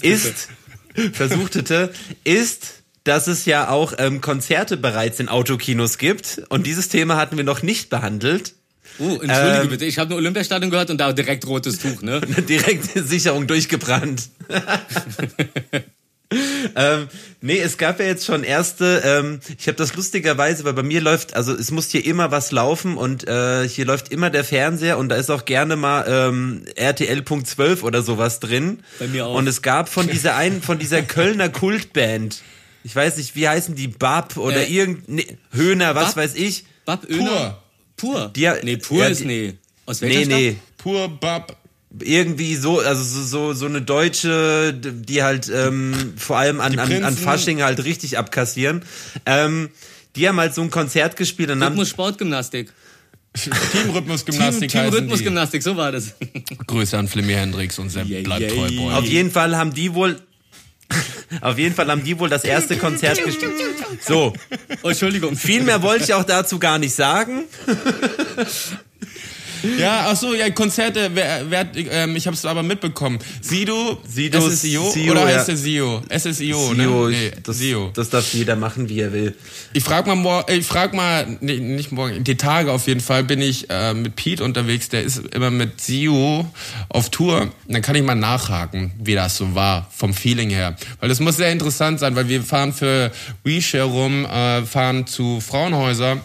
[0.00, 0.48] ist,
[1.12, 1.92] versuchte,
[2.24, 6.42] ist, dass es ja auch ähm, Konzerte bereits in Autokinos gibt.
[6.48, 8.54] Und dieses Thema hatten wir noch nicht behandelt.
[8.98, 12.20] Oh, entschuldige ähm, bitte, ich habe nur Olympiastadion gehört und da direkt rotes Tuch, ne?
[12.48, 14.28] direkt Sicherung durchgebrannt.
[16.76, 17.08] ähm,
[17.40, 21.00] nee, es gab ja jetzt schon erste, ähm, ich habe das lustigerweise, weil bei mir
[21.00, 24.98] läuft, also es muss hier immer was laufen und äh, hier läuft immer der Fernseher
[24.98, 28.78] und da ist auch gerne mal ähm, RTL.12 oder sowas drin.
[29.00, 29.34] Bei mir auch.
[29.34, 32.42] Und es gab von dieser einen, von dieser Kölner Kultband,
[32.84, 36.18] ich weiß nicht, wie heißen die, Bab oder Äh, irgend, nee, Höhner, was Bab?
[36.18, 36.64] weiß ich.
[36.84, 37.60] Bab Öner?
[37.96, 38.30] Pur.
[38.36, 39.54] Die, nee, pur ja, ist die- nee.
[39.86, 40.50] Aus welcher Nee, nee.
[40.52, 40.76] Stadt?
[40.78, 41.56] Pur Bab.
[42.00, 47.04] irgendwie so, also so, so, so eine Deutsche, die halt ähm, vor allem an, an,
[47.04, 47.16] an.
[47.16, 48.82] Fasching halt richtig abkassieren.
[49.26, 49.70] Ähm,
[50.16, 52.72] die haben halt so ein Konzert gespielt und haben, Rhythmus Sportgymnastik.
[53.34, 56.14] Team, Teamrhythmusgymnastik Team heißen Rhythmusgymnastik, so war das.
[56.68, 58.68] Grüße an Flimmy Hendrix und Sepp Yeah, bleibt yeah, treu.
[58.76, 58.92] Boy.
[58.94, 60.20] auf jeden Fall haben die wohl,
[61.40, 63.52] auf jeden Fall haben die wohl das erste Konzert gespielt.
[64.06, 64.32] So,
[64.82, 65.36] Oh, Entschuldigung.
[65.36, 67.44] viel mehr wollte ich auch dazu gar nicht sagen.
[69.78, 73.18] Ja, ach so, ja, Konzerte, wer, wer, ähm, ich habe es aber mitbekommen.
[73.40, 75.36] Sido, Sido, SSIO, Sio, oder ja.
[75.36, 76.02] heißt der Sio?
[76.08, 77.10] SSIO, Sio, ne?
[77.10, 77.90] Nee, das, Sio.
[77.94, 79.34] das darf jeder machen, wie er will.
[79.72, 83.24] Ich frag mal morgen, ich frag mal, nee, nicht morgen, die Tage auf jeden Fall
[83.24, 86.48] bin ich äh, mit Pete unterwegs, der ist immer mit Sio
[86.88, 87.50] auf Tour.
[87.68, 90.76] Dann kann ich mal nachhaken, wie das so war, vom Feeling her.
[91.00, 93.10] Weil das muss sehr interessant sein, weil wir fahren für
[93.42, 96.18] WeShare rum, äh, fahren zu Frauenhäuser.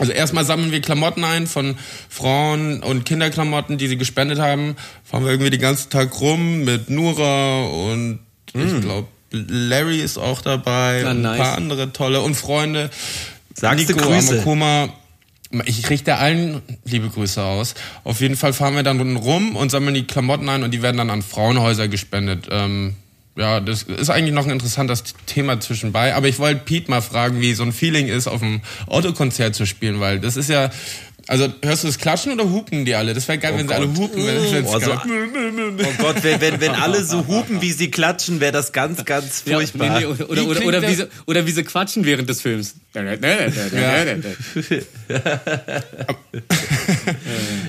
[0.00, 1.76] Also erstmal sammeln wir Klamotten ein von
[2.08, 4.74] Frauen und Kinderklamotten, die sie gespendet haben.
[5.04, 8.20] Fahren wir irgendwie den ganzen Tag rum mit Nura und
[8.54, 11.32] ich glaube Larry ist auch dabei, Ah, und nice.
[11.38, 12.90] ein paar andere tolle und Freunde.
[13.54, 14.32] Sagst Nico Grüße?
[14.34, 14.88] Amakoma.
[15.66, 17.74] Ich richte allen liebe Grüße aus.
[18.04, 20.96] Auf jeden Fall fahren wir dann rum und sammeln die Klamotten ein und die werden
[20.96, 22.46] dann an Frauenhäuser gespendet.
[22.50, 22.94] Ähm,
[23.40, 26.14] ja, das ist eigentlich noch ein interessantes Thema zwischenbei.
[26.14, 29.66] Aber ich wollte Pete mal fragen, wie so ein Feeling ist, auf einem Autokonzert zu
[29.66, 30.70] spielen, weil das ist ja.
[31.26, 33.14] Also hörst du das Klatschen oder hupen die alle?
[33.14, 34.26] Das wäre geil, wenn sie alle hupen.
[34.26, 34.98] Wenn, Oh, so- geil-
[35.78, 39.42] Oh Gott, wenn, wenn, wenn alle so hupen, wie sie klatschen, wäre das ganz, ganz
[39.46, 40.00] Ja, furchtbar.
[40.00, 42.74] nee, nee, oder, Wie oder, oder, wie sie, oder wie sie quatschen während des Films.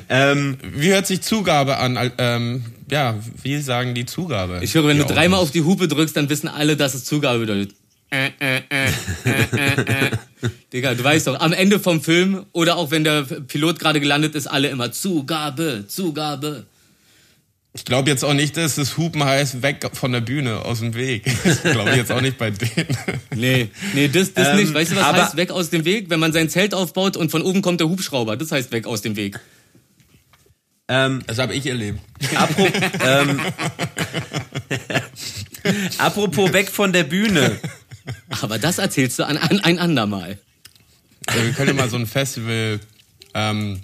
[0.10, 2.12] Ähm, Wie hört sich Zugabe an?
[2.18, 4.60] Ähm, ja, wie sagen die Zugabe?
[4.62, 7.40] Ich höre, wenn du dreimal auf die Hupe drückst, dann wissen alle, dass es Zugabe
[7.40, 7.76] bedeutet.
[8.14, 8.88] Äh, äh, äh,
[9.26, 10.12] äh, äh, äh.
[10.74, 14.36] Digga, du weißt doch, am Ende vom Film oder auch wenn der Pilot gerade gelandet
[14.36, 16.66] ist, alle immer Zugabe, Zugabe.
[17.74, 20.94] Ich glaube jetzt auch nicht, dass das Hupen heißt, weg von der Bühne, aus dem
[20.94, 21.24] Weg.
[21.46, 22.98] Das glaube ich jetzt auch nicht bei denen.
[23.34, 24.74] Nee, nee, das, das Ähm, nicht.
[24.74, 26.10] Weißt du, was heißt weg aus dem Weg?
[26.10, 28.36] Wenn man sein Zelt aufbaut und von oben kommt der Hubschrauber.
[28.36, 29.40] Das heißt weg aus dem Weg.
[30.92, 32.00] Ähm, Das habe ich erlebt.
[32.36, 32.68] apro
[33.06, 33.40] ähm,
[35.98, 37.58] apropos weg von der Bühne.
[38.42, 40.38] Aber das erzählst du an, an ein andermal.
[41.30, 42.80] Ja, wir können ja mal so ein Festival...
[43.34, 43.82] Ähm,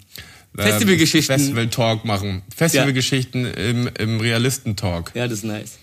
[0.58, 1.38] ähm, Festivalgeschichten.
[1.38, 2.42] Festival-Talk machen.
[2.56, 5.12] Festivalgeschichten im, im Realisten-Talk.
[5.14, 5.78] Ja, das ist nice.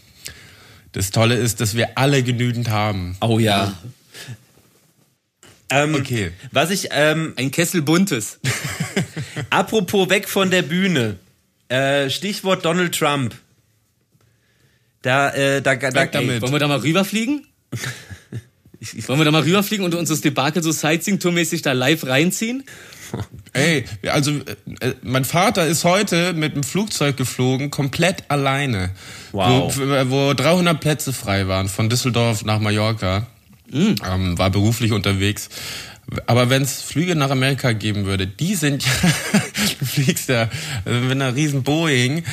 [0.92, 3.16] Das Tolle ist, dass wir alle genügend haben.
[3.20, 3.74] Oh ja.
[5.70, 6.32] Ähm, Okay.
[6.52, 8.38] Was ich, ähm, Ein Kessel buntes.
[9.50, 11.18] apropos weg von der Bühne.
[11.68, 13.34] Äh, Stichwort Donald Trump.
[15.02, 16.42] Da, äh, da, da, Weg damit.
[16.42, 17.46] Wollen wir da mal rüberfliegen?
[19.06, 22.64] Wollen wir da mal rüberfliegen und uns das Debakel so Sightseeing-Tourmäßig da live reinziehen?
[23.52, 24.32] Ey, also
[24.80, 28.90] äh, mein Vater ist heute mit dem Flugzeug geflogen, komplett alleine.
[29.32, 29.76] Wow.
[29.76, 33.26] Wo, wo 300 Plätze frei waren, von Düsseldorf nach Mallorca.
[33.72, 35.48] Ähm, war beruflich unterwegs.
[36.26, 38.92] Aber wenn es Flüge nach Amerika geben würde, die sind ja,
[39.80, 40.50] du fliegst ja
[40.86, 42.24] äh, mit einer riesen Boeing.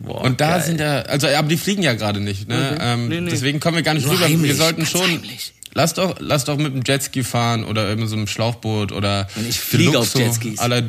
[0.00, 0.62] und da geil.
[0.62, 2.48] sind ja, also aber die fliegen ja gerade nicht.
[2.48, 2.76] Ne?
[2.80, 3.30] Ähm, Nee, nee.
[3.30, 4.28] Deswegen kommen wir gar nicht Nur rüber.
[4.28, 5.02] wir heimlich, sollten ganz schon.
[5.02, 5.52] heimlich.
[5.74, 9.58] Lass doch, lass doch mit dem Jetski fahren oder mit so einem Schlauchboot oder ich
[9.60, 10.58] fliege auf Deluxo, Jetskis.
[10.60, 10.82] à la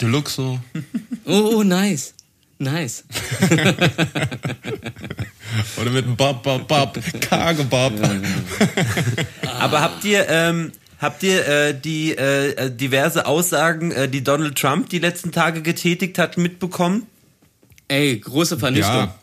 [0.00, 0.60] Deluxo.
[1.26, 2.14] Oh, oh, nice.
[2.64, 3.04] Nice.
[5.80, 7.92] Oder mit dem Bob, Bob, Bob, Cargo Bob.
[9.60, 14.56] Aber habt ihr, ähm, habt ihr äh, die äh, äh, diverse Aussagen, äh, die Donald
[14.56, 17.06] Trump die letzten Tage getätigt hat, mitbekommen?
[17.88, 18.94] Ey, große Vernichtung.
[18.94, 19.14] Ja.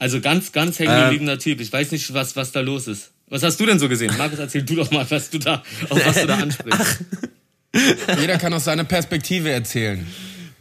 [0.00, 1.60] Also ganz, ganz hängengebliebener Typ.
[1.60, 3.12] Ich weiß nicht, was, was da los ist.
[3.28, 4.12] Was hast du denn so gesehen?
[4.18, 7.04] Markus, erzähl du doch mal, was du da, auf was du da ansprichst.
[8.18, 10.04] Jeder kann aus seiner Perspektive erzählen.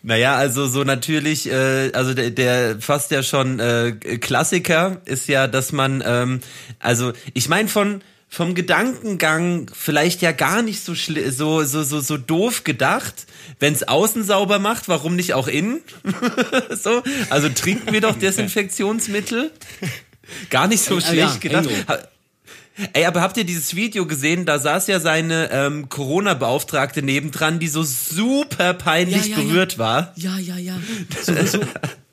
[0.01, 5.47] Naja, also so natürlich, äh, also der, der fast ja schon äh, Klassiker ist ja,
[5.47, 6.39] dass man, ähm,
[6.79, 12.17] also ich meine von vom Gedankengang vielleicht ja gar nicht so so so so so
[12.17, 13.25] doof gedacht.
[13.59, 15.81] Wenn es außen sauber macht, warum nicht auch innen?
[16.69, 19.51] so, also trinken wir doch Desinfektionsmittel.
[20.51, 21.65] Gar nicht so Ah, schlecht ja, gedacht.
[21.65, 22.03] Engo.
[22.93, 24.45] Ey, aber habt ihr dieses Video gesehen?
[24.45, 29.43] Da saß ja seine ähm, Corona-Beauftragte nebendran, die so super peinlich Ja, ja, ja.
[29.43, 30.13] berührt war.
[30.15, 30.79] Ja, ja, ja.
[31.23, 31.59] So, so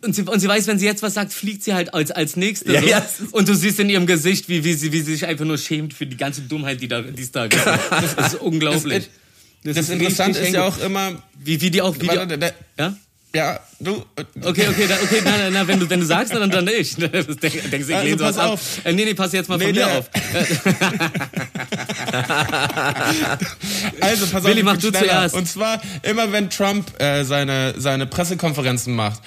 [0.03, 2.37] und sie, und sie weiß, wenn sie jetzt was sagt, fliegt sie halt als, als
[2.37, 2.73] Nächste.
[2.73, 2.87] Ja, so.
[2.87, 3.07] ja.
[3.33, 5.95] Und du siehst in ihrem Gesicht, wie, wie, sie, wie sie sich einfach nur schämt
[5.95, 7.65] für die ganze Dummheit, die da, die es da gibt.
[7.91, 9.09] Das ist unglaublich.
[9.65, 12.97] Das, das, das Interessante ist ja auch immer, wie, wie die auch, wie die, ja?
[13.35, 14.05] Ja, du.
[14.43, 16.95] Okay, okay, da, okay, na, na, na, wenn du, wenn du sagst, dann, dann ich.
[16.97, 18.61] Denkst du, ich also, lehne sowas auf.
[18.85, 20.09] Äh, nee, nee, pass jetzt mal nee, von mir auf.
[24.01, 24.65] also, pass Willi, auf.
[24.65, 25.35] mach du zuerst.
[25.35, 29.21] Und zwar, immer wenn Trump äh, seine, seine Pressekonferenzen macht,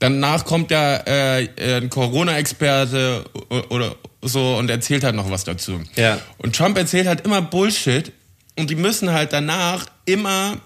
[0.00, 3.24] danach kommt ja äh, ein Corona-Experte
[3.68, 5.80] oder so und erzählt halt noch was dazu.
[5.96, 6.18] Ja.
[6.38, 8.10] Und Trump erzählt halt immer Bullshit
[8.56, 10.56] und die müssen halt danach immer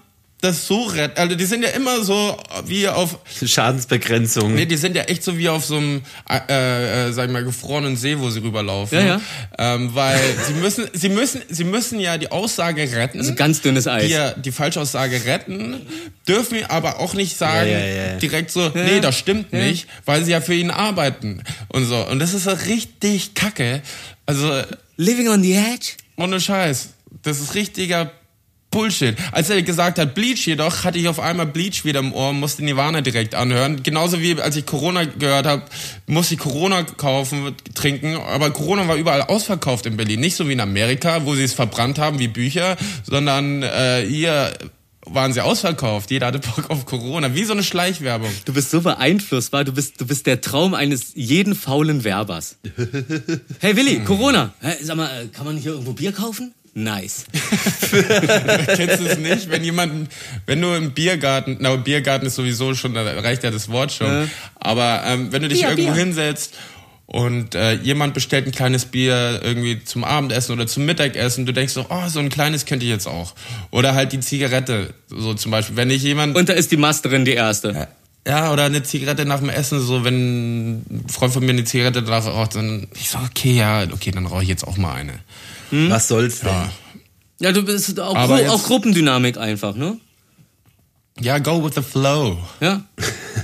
[0.41, 1.19] das so retten.
[1.19, 4.55] Also die sind ja immer so wie auf Schadensbegrenzung.
[4.55, 7.43] Nee, die sind ja echt so wie auf so einem, äh, äh, sag ich mal,
[7.43, 8.97] gefrorenen See, wo sie rüberlaufen.
[8.97, 9.21] Ja, ja.
[9.57, 13.19] Ähm, weil sie müssen, sie müssen, sie müssen ja die Aussage retten.
[13.19, 14.07] Also ganz dünnes Eis.
[14.07, 15.81] Die, die Falschaussage retten,
[16.25, 18.15] dürfen aber auch nicht sagen, ja, ja, ja.
[18.15, 21.97] direkt so, nee, das stimmt nicht, weil sie ja für ihn arbeiten und so.
[22.07, 23.81] Und das ist so richtig kacke.
[24.25, 24.61] Also.
[24.95, 25.93] Living on the edge?
[26.17, 26.89] Ohne Scheiß.
[27.23, 28.11] Das ist richtiger
[28.71, 29.15] Bullshit.
[29.31, 32.39] Als er gesagt hat Bleach jedoch, hatte ich auf einmal Bleach wieder im Ohr und
[32.39, 33.81] musste Nirvana direkt anhören.
[33.81, 35.63] Genauso wie als ich Corona gehört habe,
[36.05, 38.15] musste ich Corona kaufen, trinken.
[38.15, 40.19] Aber Corona war überall ausverkauft in Berlin.
[40.19, 44.53] Nicht so wie in Amerika, wo sie es verbrannt haben wie Bücher, sondern äh, hier
[45.05, 46.11] waren sie ausverkauft.
[46.11, 47.33] Jeder hatte Bock auf Corona.
[47.33, 48.29] Wie so eine Schleichwerbung.
[48.45, 49.63] Du bist so beeinflussbar.
[49.63, 52.57] Du bist, du bist der Traum eines jeden faulen Werbers.
[53.59, 54.53] Hey Willi, Corona.
[54.81, 56.53] Sag mal, äh, kann man hier irgendwo Bier kaufen?
[56.73, 57.25] Nice.
[58.75, 59.49] Kennst du es nicht?
[59.49, 60.11] Wenn jemand,
[60.45, 64.07] wenn du im Biergarten, na, Biergarten ist sowieso schon, da reicht ja das Wort schon.
[64.07, 64.27] Ja.
[64.55, 66.03] Aber ähm, wenn du dich Bier, irgendwo Bier.
[66.03, 66.55] hinsetzt
[67.05, 71.73] und äh, jemand bestellt ein kleines Bier irgendwie zum Abendessen oder zum Mittagessen, du denkst
[71.73, 73.33] so, oh, so ein kleines könnte ich jetzt auch.
[73.71, 75.75] Oder halt die Zigarette, so zum Beispiel.
[75.75, 76.35] Wenn ich jemand.
[76.35, 77.87] Und da ist die Masterin die erste.
[78.29, 78.53] Ja.
[78.53, 82.25] Oder eine Zigarette nach dem Essen, so wenn ein Freund von mir eine Zigarette danach
[82.27, 85.13] raucht, dann ich so, okay, ja, okay, dann rauche ich jetzt auch mal eine.
[85.71, 85.89] Hm?
[85.89, 86.49] Was soll's denn?
[86.49, 86.69] Ja.
[87.39, 89.97] ja, du bist auch, Gru auch Gruppendynamik einfach, ne?
[91.19, 92.37] Ja, go with the flow.
[92.59, 92.83] Ja.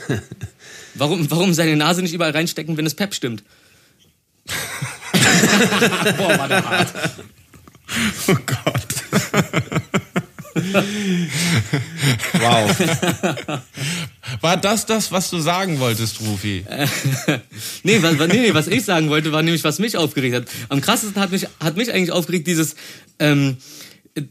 [0.93, 3.43] warum, warum seine Nase nicht überall reinstecken, wenn es Pep stimmt?
[6.17, 6.93] Boah, war der hart.
[8.27, 8.85] Oh Gott.
[12.33, 12.75] Wow.
[14.41, 16.65] War das das, was du sagen wolltest, Rufi?
[17.83, 20.45] nee, was, nee, nee, was ich sagen wollte, war nämlich, was mich aufgeregt hat.
[20.69, 22.75] Am krassesten hat mich, hat mich eigentlich aufgeregt dieses,
[23.19, 23.57] ähm,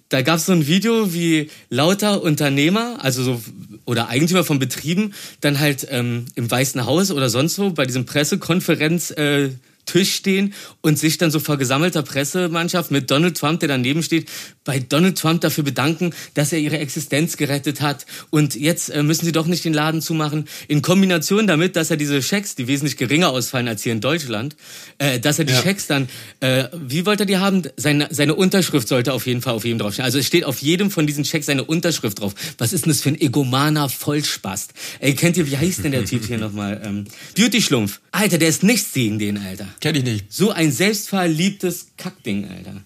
[0.08, 3.42] da gab es so ein Video, wie lauter Unternehmer, also so
[3.84, 8.06] oder Eigentümer von Betrieben, dann halt ähm, im Weißen Haus oder sonst wo bei diesem
[8.06, 9.50] Pressekonferenz äh,
[9.86, 14.28] Tisch stehen und sich dann so vor gesammelter Pressemannschaft mit Donald Trump, der daneben steht,
[14.64, 18.06] bei Donald Trump dafür bedanken, dass er ihre Existenz gerettet hat.
[18.30, 20.48] Und jetzt äh, müssen sie doch nicht den Laden zumachen.
[20.68, 24.56] In Kombination damit, dass er diese Schecks, die wesentlich geringer ausfallen als hier in Deutschland,
[24.98, 25.62] äh, dass er die ja.
[25.62, 26.08] Schecks dann,
[26.40, 27.62] äh, wie wollte er die haben?
[27.76, 30.04] Seine, seine Unterschrift sollte auf jeden Fall auf jedem draufstehen.
[30.04, 32.34] Also es steht auf jedem von diesen Checks seine Unterschrift drauf.
[32.58, 34.72] Was ist denn das für ein egomaner Vollspast?
[35.00, 36.80] Ey, kennt ihr, wie heißt denn der Typ hier nochmal?
[36.84, 37.04] Ähm,
[37.36, 38.00] Beauty-Schlumpf.
[38.12, 39.68] Alter, der ist nichts gegen den, Alter.
[39.80, 40.32] Kenn ich nicht.
[40.32, 42.80] So ein selbstverliebtes Kackding, Alter.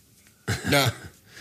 [0.70, 0.92] Ja.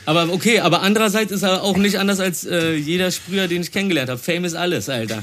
[0.05, 3.73] Aber okay, aber andererseits ist er auch nicht anders als äh, jeder Sprüher, den ich
[3.73, 4.19] kennengelernt habe.
[4.19, 5.19] Fame ist alles, Alter.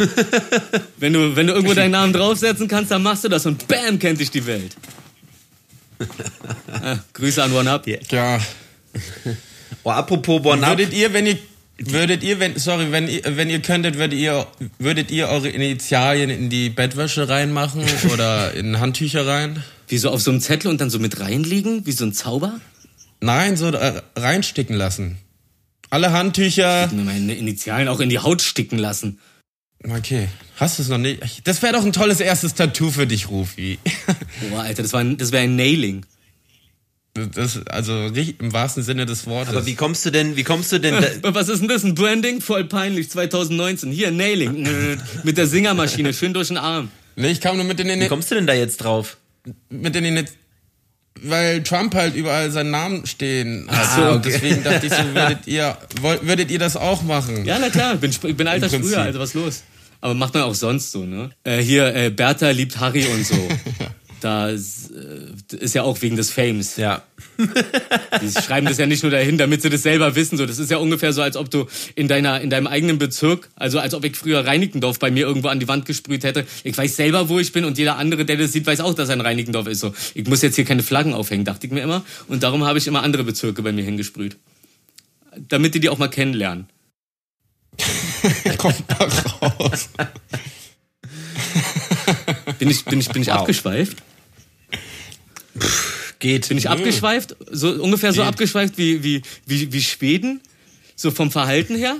[0.98, 3.98] wenn, du, wenn du irgendwo deinen Namen draufsetzen kannst, dann machst du das und bam,
[3.98, 4.76] kennt dich die Welt.
[6.70, 7.86] ah, Grüße an One Up.
[7.86, 8.38] Ja.
[9.84, 10.76] Oh, apropos One Up.
[10.76, 11.38] Würdet ihr, wenn ihr
[11.76, 14.46] Würdet ihr, wenn, sorry, wenn ihr, wenn ihr könntet, würdet ihr,
[14.78, 19.64] würdet ihr eure Initialien in die Bettwäsche reinmachen oder in Handtücher rein?
[19.88, 21.86] Wie so auf so einem Zettel und dann so mit reinlegen?
[21.86, 22.60] Wie so ein Zauber?
[23.20, 25.18] Nein, so äh, reinsticken lassen.
[25.90, 26.86] Alle Handtücher.
[26.86, 29.18] Ich mir meine Initialen auch in die Haut sticken lassen.
[29.88, 30.28] Okay.
[30.56, 31.46] Hast du es noch nicht?
[31.46, 33.78] Das wäre doch ein tolles erstes Tattoo für dich, Rufi.
[34.50, 36.06] Boah, Alter, das, das wäre ein Nailing.
[37.14, 39.54] Das, also im wahrsten Sinne des Wortes.
[39.54, 40.94] Aber wie kommst du denn, wie kommst du denn?
[41.22, 41.84] Was ist denn das?
[41.84, 42.40] Ein Branding?
[42.40, 43.92] Voll peinlich, 2019.
[43.92, 44.98] Hier, Nailing.
[45.22, 46.90] mit der Singermaschine, schön durch den Arm.
[47.14, 48.00] Nee, ich kam nur mit den...
[48.00, 49.16] Wie kommst du denn da jetzt drauf?
[49.68, 50.26] Mit den...
[51.22, 53.98] Weil Trump halt überall seinen Namen stehen hat.
[53.98, 54.14] Ah, okay.
[54.16, 55.78] Und deswegen dachte ich so, würdet ihr,
[56.22, 57.44] würdet ihr das auch machen?
[57.44, 59.62] Ja, na klar, bin, ich bin alter Sprüher, also was los?
[60.00, 61.30] Aber macht man auch sonst so, ne?
[61.44, 63.34] Äh, hier, äh, Bertha liebt Harry und so.
[64.24, 64.56] da äh,
[65.50, 66.76] ist ja auch wegen des Fames.
[66.76, 67.02] Ja.
[68.22, 70.38] Die schreiben das ja nicht nur dahin, damit sie das selber wissen.
[70.38, 73.50] So, das ist ja ungefähr so, als ob du in deiner, in deinem eigenen Bezirk,
[73.54, 76.46] also als ob ich früher Reinickendorf bei mir irgendwo an die Wand gesprüht hätte.
[76.62, 79.10] Ich weiß selber, wo ich bin und jeder andere, der das sieht, weiß auch, dass
[79.10, 79.80] er ein Reinickendorf ist.
[79.80, 82.02] So, ich muss jetzt hier keine Flaggen aufhängen, dachte ich mir immer.
[82.26, 84.38] Und darum habe ich immer andere Bezirke bei mir hingesprüht.
[85.48, 86.66] Damit die die auch mal kennenlernen.
[88.56, 89.04] Kommt da
[89.42, 89.90] raus.
[92.58, 93.34] Bin ich, bin ich, bin ich wow.
[93.34, 93.98] abgeschweift?
[95.58, 96.48] Pff, geht.
[96.48, 97.36] Bin ich abgeschweift?
[97.50, 98.16] So, ungefähr geht.
[98.16, 100.40] so abgeschweift wie, wie, wie, wie Schweden?
[100.96, 101.96] So vom Verhalten her?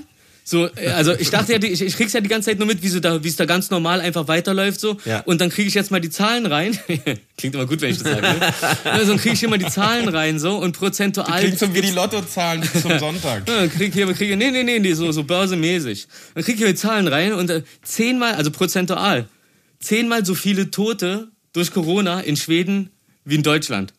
[0.46, 2.82] So, äh, also ich dachte ja, ich, ich krieg's ja die ganze Zeit nur mit,
[2.82, 4.98] wie so da, wie es da ganz normal einfach weiterläuft so.
[5.07, 5.20] Ja.
[5.20, 6.78] Und dann kriege ich jetzt mal die Zahlen rein.
[7.38, 8.20] Klingt immer gut, wenn ich das sage.
[8.20, 8.52] Ne?
[8.84, 11.40] Also dann kriege ich immer die Zahlen rein so und prozentual.
[11.40, 13.48] Klingt so wie die Lottozahlen zum Sonntag.
[13.48, 16.07] ja, krieg ich hier, krieg ich, nee, nee, nee, nee, so, so börsemäßig.
[16.34, 19.26] Dann kriege ich hier die Zahlen rein und äh, zehnmal, also prozentual,
[19.80, 22.90] zehnmal so viele Tote durch Corona in Schweden
[23.25, 23.93] wie in Deutschland.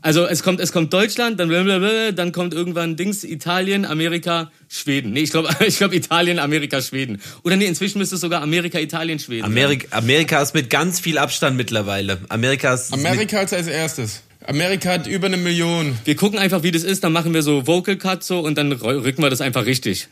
[0.00, 5.12] Also es kommt, es kommt Deutschland, dann blablabla, dann kommt irgendwann Dings, Italien, Amerika, Schweden.
[5.12, 7.20] Nee, ich glaube ich glaub Italien, Amerika, Schweden.
[7.42, 9.44] Oder nee, inzwischen müsste es sogar Amerika, Italien, Schweden.
[9.44, 12.18] Amerika, Amerika ist mit ganz viel Abstand mittlerweile.
[12.28, 12.92] Amerika ist.
[12.92, 14.22] Amerika ist als erstes.
[14.46, 15.98] Amerika hat über eine Million.
[16.04, 18.72] Wir gucken einfach, wie das ist, dann machen wir so Vocal Cut so und dann
[18.72, 20.08] rücken wir das einfach richtig.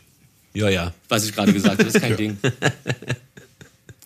[0.53, 0.93] Ja, ja.
[1.09, 2.39] Was ich gerade gesagt habe, ist kein Ding.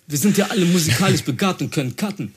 [0.07, 2.35] Wir sind ja alle musikalisch begabt und können cutten.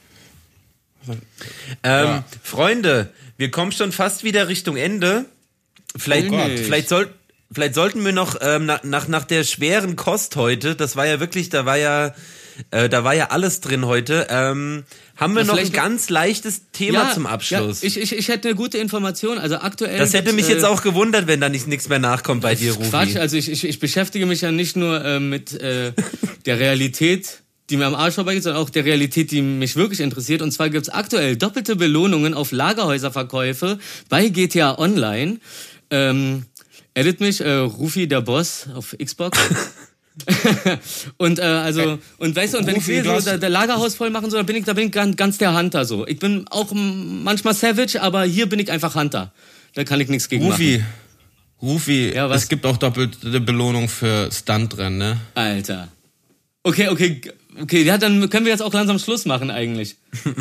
[1.08, 2.24] Ähm, ja.
[2.44, 5.26] Freunde, wir kommen schon fast wieder Richtung Ende.
[5.96, 7.10] Vielleicht, oh vielleicht, soll,
[7.52, 11.20] vielleicht sollten wir noch ähm, nach, nach, nach der schweren Kost heute, das war ja
[11.20, 12.16] wirklich, da war ja,
[12.72, 14.86] äh, da war ja alles drin heute, ähm,
[15.16, 17.84] haben wir ja, noch ein ganz leichtes Thema ja, zum Abschluss.
[17.84, 19.38] Ich, ich, ich hätte eine gute Information.
[19.38, 20.00] Also aktuell.
[20.00, 22.74] Das hätte mich äh, jetzt auch gewundert, wenn da nicht nichts mehr nachkommt bei dir,
[22.74, 22.90] Rufi.
[22.90, 25.94] Quatsch, also ich, ich, ich beschäftige mich ja nicht nur äh, mit äh,
[26.48, 30.42] der Realität die mir am Arsch vorbeigeht, sondern auch der Realität, die mich wirklich interessiert.
[30.42, 35.40] Und zwar gibt's aktuell doppelte Belohnungen auf Lagerhäuserverkäufe bei GTA Online.
[35.90, 36.46] Ähm,
[36.94, 39.38] edit mich, äh, Rufi der Boss auf Xbox.
[41.18, 44.12] und äh, also und weißt du und wenn Rufi, ich will so der, Lagerhaus voll
[44.12, 46.46] machen so dann bin ich da bin ich ganz, ganz der Hunter so ich bin
[46.52, 49.34] auch manchmal Savage aber hier bin ich einfach Hunter
[49.74, 50.78] da kann ich nichts gegen Rufi.
[50.78, 50.88] machen
[51.64, 52.44] Rufi ja, was?
[52.44, 55.88] es gibt auch doppelte Belohnung für Stuntrennen ne Alter
[56.62, 57.20] okay okay
[57.62, 59.96] Okay, ja, dann können wir jetzt auch langsam Schluss machen eigentlich.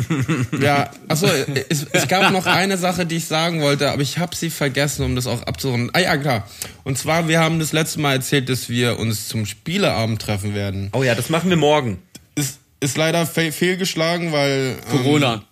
[0.61, 1.27] ja, achso,
[1.69, 5.05] es, es gab noch eine Sache, die ich sagen wollte, aber ich habe sie vergessen,
[5.05, 5.91] um das auch abzurunden.
[5.93, 6.47] Ah ja, klar.
[6.83, 10.89] Und zwar, wir haben das letzte Mal erzählt, dass wir uns zum Spieleabend treffen werden.
[10.93, 12.01] Oh ja, das machen wir morgen.
[12.35, 14.77] Ist, ist leider fe fehlgeschlagen, weil...
[14.91, 15.43] Ähm, Corona.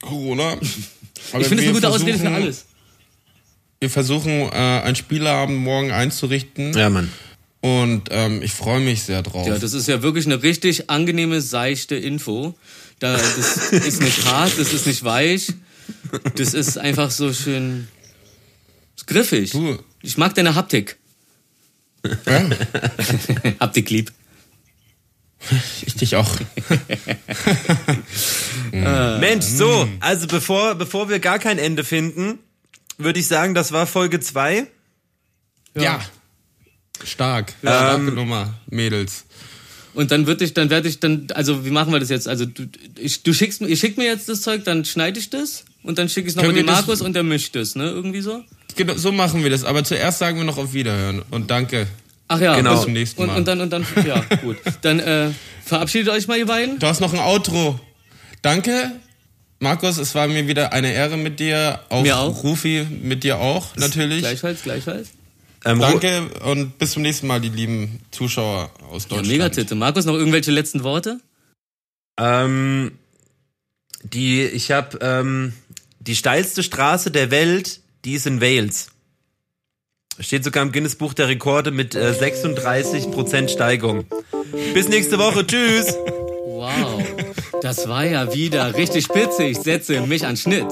[0.00, 0.56] Corona.
[0.60, 2.66] ich finde es eine gute Ausrede für alles.
[3.80, 6.72] Wir versuchen, äh, ein Spieleabend morgen einzurichten.
[6.74, 7.10] Ja, Mann.
[7.62, 9.46] Und ähm, ich freue mich sehr drauf.
[9.46, 12.54] Ja, das ist ja wirklich eine richtig angenehme, seichte Info.
[12.98, 15.52] Da, das ist nicht hart, das ist nicht weich.
[16.34, 17.86] Das ist einfach so schön
[19.06, 19.52] griffig.
[19.52, 19.78] Du.
[20.02, 20.98] Ich mag deine Haptik.
[22.26, 22.50] Ja.
[23.60, 24.12] Haptik lieb.
[25.86, 26.36] Ich dich auch.
[28.72, 32.40] Mensch, so, also bevor, bevor wir gar kein Ende finden,
[32.98, 34.66] würde ich sagen, das war Folge 2.
[35.74, 35.82] Ja.
[35.82, 36.00] ja.
[37.04, 37.54] Stark.
[37.60, 39.24] Starke ähm, Nummer, Mädels.
[39.94, 42.26] Und dann würde ich, dann werde ich dann, also wie machen wir das jetzt?
[42.26, 42.66] Also du,
[42.98, 46.08] ich, du schickst, ihr schickt mir jetzt das Zeug, dann schneide ich das und dann
[46.08, 47.90] schicke ich es nochmal dem Markus und der mischt das, ne?
[47.90, 48.42] Irgendwie so?
[48.74, 49.64] Genau, so machen wir das.
[49.64, 51.86] Aber zuerst sagen wir noch auf Wiederhören und danke.
[52.28, 52.74] Ach ja, genau.
[52.74, 53.32] bis zum nächsten Mal.
[53.32, 54.56] Und, und dann, und dann, ja, gut.
[54.80, 55.30] Dann äh,
[55.64, 56.78] verabschiedet euch mal, ihr beiden.
[56.78, 57.78] Du hast noch ein Outro.
[58.40, 58.92] Danke,
[59.58, 61.80] Markus, es war mir wieder eine Ehre mit dir.
[61.90, 62.42] Auch, mir auch.
[62.42, 64.20] Rufi, mit dir auch, natürlich.
[64.20, 65.10] Gleichfalls, gleichfalls.
[65.64, 69.26] Ähm, Danke und bis zum nächsten Mal, die lieben Zuschauer aus Deutschland.
[69.26, 69.74] Ja, Megatitte.
[69.74, 71.20] Markus, noch irgendwelche letzten Worte?
[72.18, 72.92] Ähm,
[74.02, 75.52] die, ich habe ähm,
[76.00, 78.88] die steilste Straße der Welt, die ist in Wales.
[80.18, 84.04] Steht sogar im Guinness Buch der Rekorde mit äh, 36% Steigung.
[84.74, 85.46] Bis nächste Woche.
[85.46, 85.96] Tschüss.
[86.44, 87.02] Wow.
[87.62, 89.56] Das war ja wieder richtig spitzig.
[89.56, 90.66] Setze mich an Schnitt.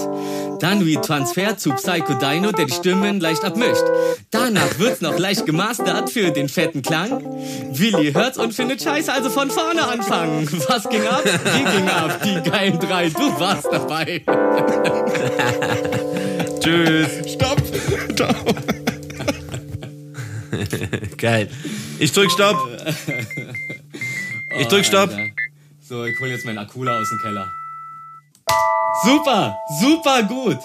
[0.58, 3.84] Dann wie Transfer zu Psycho Dino, der die Stimmen leicht abmischt.
[4.32, 7.22] Danach wird's noch leicht gemastert für den fetten Klang.
[7.70, 10.48] Willi hört's und findet Scheiße, also von vorne anfangen.
[10.68, 11.22] Was ging ab?
[11.24, 12.20] Wie ging ab?
[12.24, 14.22] Die geilen drei, du warst dabei.
[16.60, 17.34] Tschüss.
[17.34, 17.62] Stopp.
[18.12, 18.34] Stopp.
[21.18, 21.48] Geil.
[22.00, 22.56] Ich drück Stopp.
[24.58, 25.10] Ich drück Stopp.
[25.90, 27.52] So, ich hol jetzt meinen Akula aus dem Keller.
[29.02, 30.58] Super, super gut.